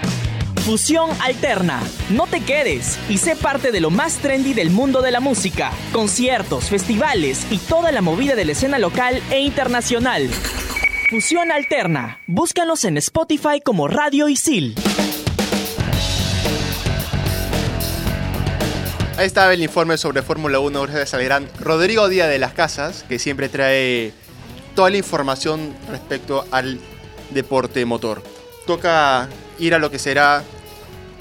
Fusión 0.61 1.11
Alterna. 1.23 1.83
No 2.11 2.27
te 2.27 2.43
quedes 2.43 2.99
y 3.09 3.17
sé 3.17 3.35
parte 3.35 3.73
de 3.73 3.81
lo 3.81 3.91
más 3.91 4.19
trendy 4.19 4.53
del 4.53 4.71
mundo 4.71 5.01
de 5.01 5.11
la 5.11 5.21
música. 5.21 5.73
Conciertos, 5.93 6.69
festivales 6.69 7.47
y 7.51 7.57
toda 7.59 7.93
la 7.93 8.03
movida 8.03 8.35
de 8.35 8.45
la 8.45 8.53
escena 8.53 8.79
local 8.79 9.23
e 9.31 9.41
internacional. 9.41 10.29
Fusión 11.09 11.51
Alterna. 11.51 12.21
Búscanos 12.27 12.85
en 12.85 12.99
Spotify 12.99 13.61
como 13.65 13.89
Radio 13.89 14.29
Isil. 14.29 14.75
Ahí 19.17 19.27
estaba 19.27 19.53
el 19.55 19.63
informe 19.63 19.97
sobre 19.97 20.23
Fórmula 20.23 20.61
1 20.61 20.83
gracias 20.83 21.15
al 21.15 21.49
Rodrigo 21.59 22.09
Díaz 22.09 22.29
de 22.29 22.39
las 22.39 22.53
Casas, 22.53 23.05
que 23.09 23.19
siempre 23.19 23.49
trae 23.49 24.13
toda 24.75 24.91
la 24.91 24.99
información 24.99 25.75
respecto 25.91 26.47
al 26.51 26.79
deporte 27.31 27.85
motor. 27.87 28.23
Toca 28.67 29.29
ir 29.61 29.75
a 29.75 29.79
lo 29.79 29.91
que 29.91 29.99
será 29.99 30.43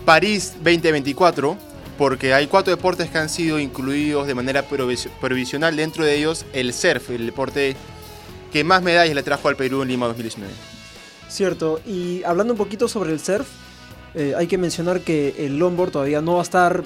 París 0.06 0.54
2024, 0.64 1.58
porque 1.98 2.34
hay 2.34 2.48
cuatro 2.48 2.76
deportes 2.76 3.10
que 3.10 3.18
han 3.18 3.30
sido 3.30 3.60
incluidos 3.60 4.26
de 4.26 4.34
manera 4.34 4.64
provisional, 4.64 5.76
dentro 5.76 6.04
de 6.06 6.18
ellos 6.18 6.46
el 6.54 6.74
surf, 6.74 7.12
el 7.12 7.26
deporte 7.26 7.76
que 8.52 8.64
más 8.64 8.82
medallas 8.82 9.14
le 9.14 9.22
trajo 9.22 9.50
al 9.50 9.56
Perú 9.56 9.82
en 9.84 9.90
Lima 9.90 10.08
2019. 10.08 10.52
Cierto, 11.28 11.80
y 11.86 12.24
hablando 12.24 12.54
un 12.54 12.58
poquito 12.58 12.88
sobre 12.88 13.12
el 13.12 13.20
surf, 13.20 13.48
eh, 14.16 14.34
hay 14.36 14.48
que 14.48 14.58
mencionar 14.58 15.02
que 15.02 15.36
el 15.38 15.60
longboard 15.60 15.92
todavía 15.92 16.22
no 16.22 16.34
va 16.34 16.40
a 16.40 16.44
estar 16.44 16.84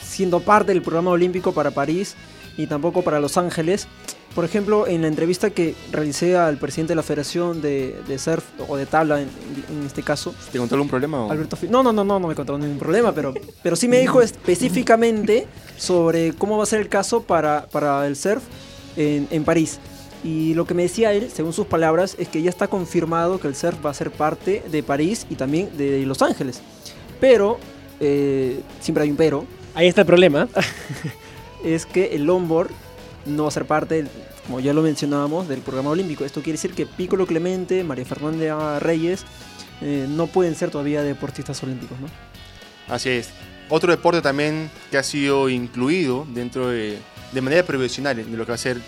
siendo 0.00 0.40
parte 0.40 0.72
del 0.72 0.82
programa 0.82 1.10
olímpico 1.10 1.52
para 1.52 1.72
París 1.72 2.14
y 2.56 2.66
tampoco 2.66 3.02
para 3.02 3.18
Los 3.18 3.36
Ángeles. 3.36 3.88
Por 4.36 4.44
ejemplo, 4.44 4.86
en 4.86 5.00
la 5.00 5.08
entrevista 5.08 5.48
que 5.48 5.74
realicé 5.90 6.36
al 6.36 6.58
presidente 6.58 6.90
de 6.90 6.96
la 6.96 7.02
Federación 7.02 7.62
de, 7.62 8.18
Surf 8.18 8.44
o 8.68 8.76
de 8.76 8.84
Tabla, 8.84 9.22
en, 9.22 9.30
este 9.86 10.02
caso. 10.02 10.34
¿Te 10.52 10.58
contó 10.58 10.74
algún 10.74 10.90
problema? 10.90 11.26
Alberto 11.30 11.56
No, 11.70 11.82
no, 11.82 11.90
no, 11.90 12.04
no, 12.04 12.20
no 12.20 12.28
me 12.28 12.34
contó 12.34 12.58
ningún 12.58 12.78
problema, 12.78 13.12
pero, 13.12 13.32
pero 13.62 13.76
sí 13.76 13.88
me 13.88 13.98
dijo 13.98 14.20
específicamente 14.20 15.46
sobre 15.78 16.34
cómo 16.34 16.58
va 16.58 16.64
a 16.64 16.66
ser 16.66 16.82
el 16.82 16.90
caso 16.90 17.22
para, 17.22 17.66
para 17.72 18.06
el 18.06 18.14
surf 18.14 18.42
en, 18.98 19.26
en 19.30 19.42
París. 19.42 19.78
Y 20.22 20.52
lo 20.52 20.66
que 20.66 20.74
me 20.74 20.82
decía 20.82 21.14
él, 21.14 21.30
según 21.32 21.54
sus 21.54 21.66
palabras, 21.66 22.14
es 22.18 22.28
que 22.28 22.42
ya 22.42 22.50
está 22.50 22.68
confirmado 22.68 23.40
que 23.40 23.48
el 23.48 23.56
surf 23.56 23.86
va 23.86 23.88
a 23.88 23.94
ser 23.94 24.10
parte 24.10 24.62
de 24.70 24.82
París 24.82 25.26
y 25.30 25.36
también 25.36 25.74
de 25.78 26.04
Los 26.04 26.20
Ángeles. 26.20 26.60
Pero, 27.20 27.58
eh, 28.00 28.60
siempre 28.80 29.04
hay 29.04 29.10
un 29.10 29.16
pero. 29.16 29.46
Ahí 29.74 29.88
está 29.88 30.02
el 30.02 30.06
problema. 30.06 30.46
es 31.64 31.86
que 31.86 32.14
el 32.14 32.24
longboard 32.24 32.70
no 33.26 33.44
va 33.44 33.48
a 33.48 33.52
ser 33.52 33.66
parte, 33.66 34.06
como 34.46 34.60
ya 34.60 34.72
lo 34.72 34.82
mencionábamos, 34.82 35.48
del 35.48 35.60
programa 35.60 35.90
olímpico. 35.90 36.24
Esto 36.24 36.42
quiere 36.42 36.54
decir 36.54 36.72
que 36.72 36.86
Piccolo 36.86 37.26
Clemente, 37.26 37.84
María 37.84 38.04
Fernanda 38.04 38.78
Reyes, 38.78 39.24
eh, 39.80 40.06
no 40.08 40.26
pueden 40.26 40.54
ser 40.54 40.70
todavía 40.70 41.02
deportistas 41.02 41.62
olímpicos, 41.62 41.98
¿no? 42.00 42.08
Así 42.88 43.10
es. 43.10 43.30
Otro 43.68 43.90
deporte 43.90 44.22
también 44.22 44.70
que 44.90 44.98
ha 44.98 45.02
sido 45.02 45.48
incluido 45.48 46.26
dentro 46.32 46.68
de, 46.68 46.98
de 47.32 47.40
manera 47.40 47.64
provisional 47.64 48.16
de 48.16 48.36
lo 48.36 48.44
que 48.44 48.52
va 48.52 48.54
a 48.54 48.58
ser 48.58 48.80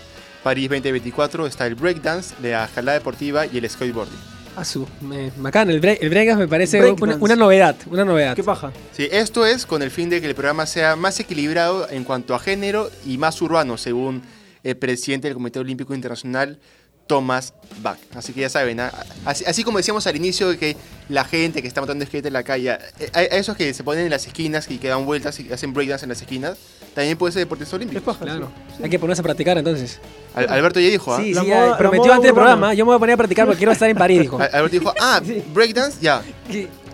París 0.43 0.69
2024 0.69 1.47
está 1.47 1.67
el 1.67 1.75
breakdance, 1.75 2.33
la 2.41 2.63
escalada 2.63 2.97
deportiva 2.97 3.45
y 3.45 3.57
el 3.57 3.69
skateboarding. 3.69 4.28
Ah, 4.59 4.65
su, 4.65 4.85
me, 4.99 5.31
bacán, 5.37 5.69
el, 5.69 5.79
breakdance 5.79 6.35
me 6.35 6.47
parece 6.49 6.91
una, 6.91 7.37
novedad, 7.37 7.77
una 7.89 8.03
novedad. 8.03 8.35
¿Qué 8.35 8.43
paja? 8.43 8.73
Sí, 8.91 9.07
esto 9.09 9.45
es 9.45 9.65
con 9.65 9.81
el 9.81 9.89
fin 9.89 10.09
de 10.09 10.19
que 10.19 10.27
el 10.27 10.35
programa 10.35 10.65
sea 10.65 10.97
más 10.97 11.17
equilibrado 11.21 11.89
en 11.89 12.03
cuanto 12.03 12.35
a 12.35 12.39
género 12.39 12.91
y 13.05 13.17
más 13.17 13.41
urbano, 13.41 13.77
según 13.77 14.21
el 14.65 14.75
presidente 14.75 15.29
del 15.29 15.35
Comité 15.35 15.59
Olímpico 15.59 15.95
Internacional, 15.95 16.59
Thomas 17.07 17.53
Bach. 17.81 17.99
Así 18.13 18.33
que 18.33 18.41
ya 18.41 18.49
saben, 18.49 18.81
¿ah? 18.81 18.91
así, 19.23 19.63
como 19.63 19.77
decíamos 19.77 20.05
al 20.07 20.17
inicio 20.17 20.49
de 20.49 20.57
que 20.57 20.75
la 21.07 21.23
gente 21.23 21.61
que 21.61 21.69
está 21.69 21.79
matando 21.79 22.05
skate 22.05 22.25
en 22.25 22.33
la 22.33 22.43
calle, 22.43 22.77
eh, 22.99 23.09
a, 23.13 23.21
esos 23.23 23.55
que 23.55 23.73
se 23.73 23.85
ponen 23.85 24.03
en 24.03 24.11
las 24.11 24.27
esquinas 24.27 24.69
y 24.69 24.77
que 24.77 24.89
dan 24.89 25.05
vueltas 25.05 25.39
y 25.39 25.53
hacen 25.53 25.71
breakdance 25.71 26.03
en 26.03 26.09
las 26.09 26.21
esquinas, 26.21 26.57
también 26.93 27.17
puede 27.17 27.33
ser 27.33 27.41
deportista 27.41 27.75
olímpico. 27.75 28.13
claro. 28.15 28.51
Hay 28.81 28.89
que 28.89 28.99
ponerse 28.99 29.21
a 29.21 29.23
practicar 29.23 29.57
entonces. 29.57 29.99
Alberto 30.33 30.79
ya 30.79 30.89
dijo, 30.89 31.13
¿ah? 31.13 31.17
Sí, 31.21 31.33
sí, 31.33 31.51
prometió 31.77 32.11
antes 32.11 32.25
del 32.25 32.33
programa, 32.33 32.73
yo 32.73 32.85
me 32.85 32.89
voy 32.89 32.95
a 32.95 32.99
poner 32.99 33.13
a 33.13 33.17
practicar 33.17 33.45
porque 33.45 33.57
quiero 33.57 33.71
estar 33.71 33.89
en 33.89 33.97
París, 33.97 34.21
dijo. 34.21 34.37
Alberto 34.39 34.69
dijo, 34.69 34.93
ah, 34.99 35.21
breakdance, 35.53 35.99
ya. 36.01 36.21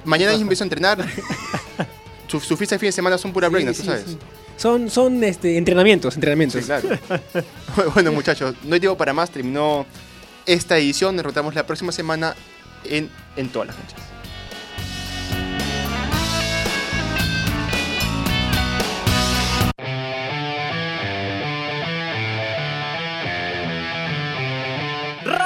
Mañana 0.03 0.33
empiezo 0.33 0.63
a 0.63 0.65
entrenar. 0.65 1.05
Sus 2.27 2.43
su 2.47 2.57
fiesta 2.57 2.75
de 2.75 2.79
fin 2.79 2.87
de 2.87 2.91
semana 2.93 3.17
son 3.17 3.33
pura 3.33 3.49
breakdance, 3.49 3.81
tú 3.81 3.87
sabes. 3.87 4.17
Son, 4.57 4.89
son 4.89 5.23
este, 5.23 5.57
entrenamientos, 5.57 6.15
entrenamientos. 6.15 6.63
claro. 6.65 6.87
bueno, 7.93 8.11
muchachos, 8.11 8.55
no 8.63 8.73
hay 8.73 8.79
tiempo 8.79 8.97
para 8.97 9.13
más. 9.13 9.29
Terminó 9.29 9.85
esta 10.45 10.77
edición. 10.77 11.17
Derrotamos 11.17 11.55
la 11.55 11.65
próxima 11.65 11.91
semana 11.91 12.35
en, 12.85 13.09
en 13.35 13.49
todas 13.49 13.67
las 13.67 13.75
canchas. 13.75 14.14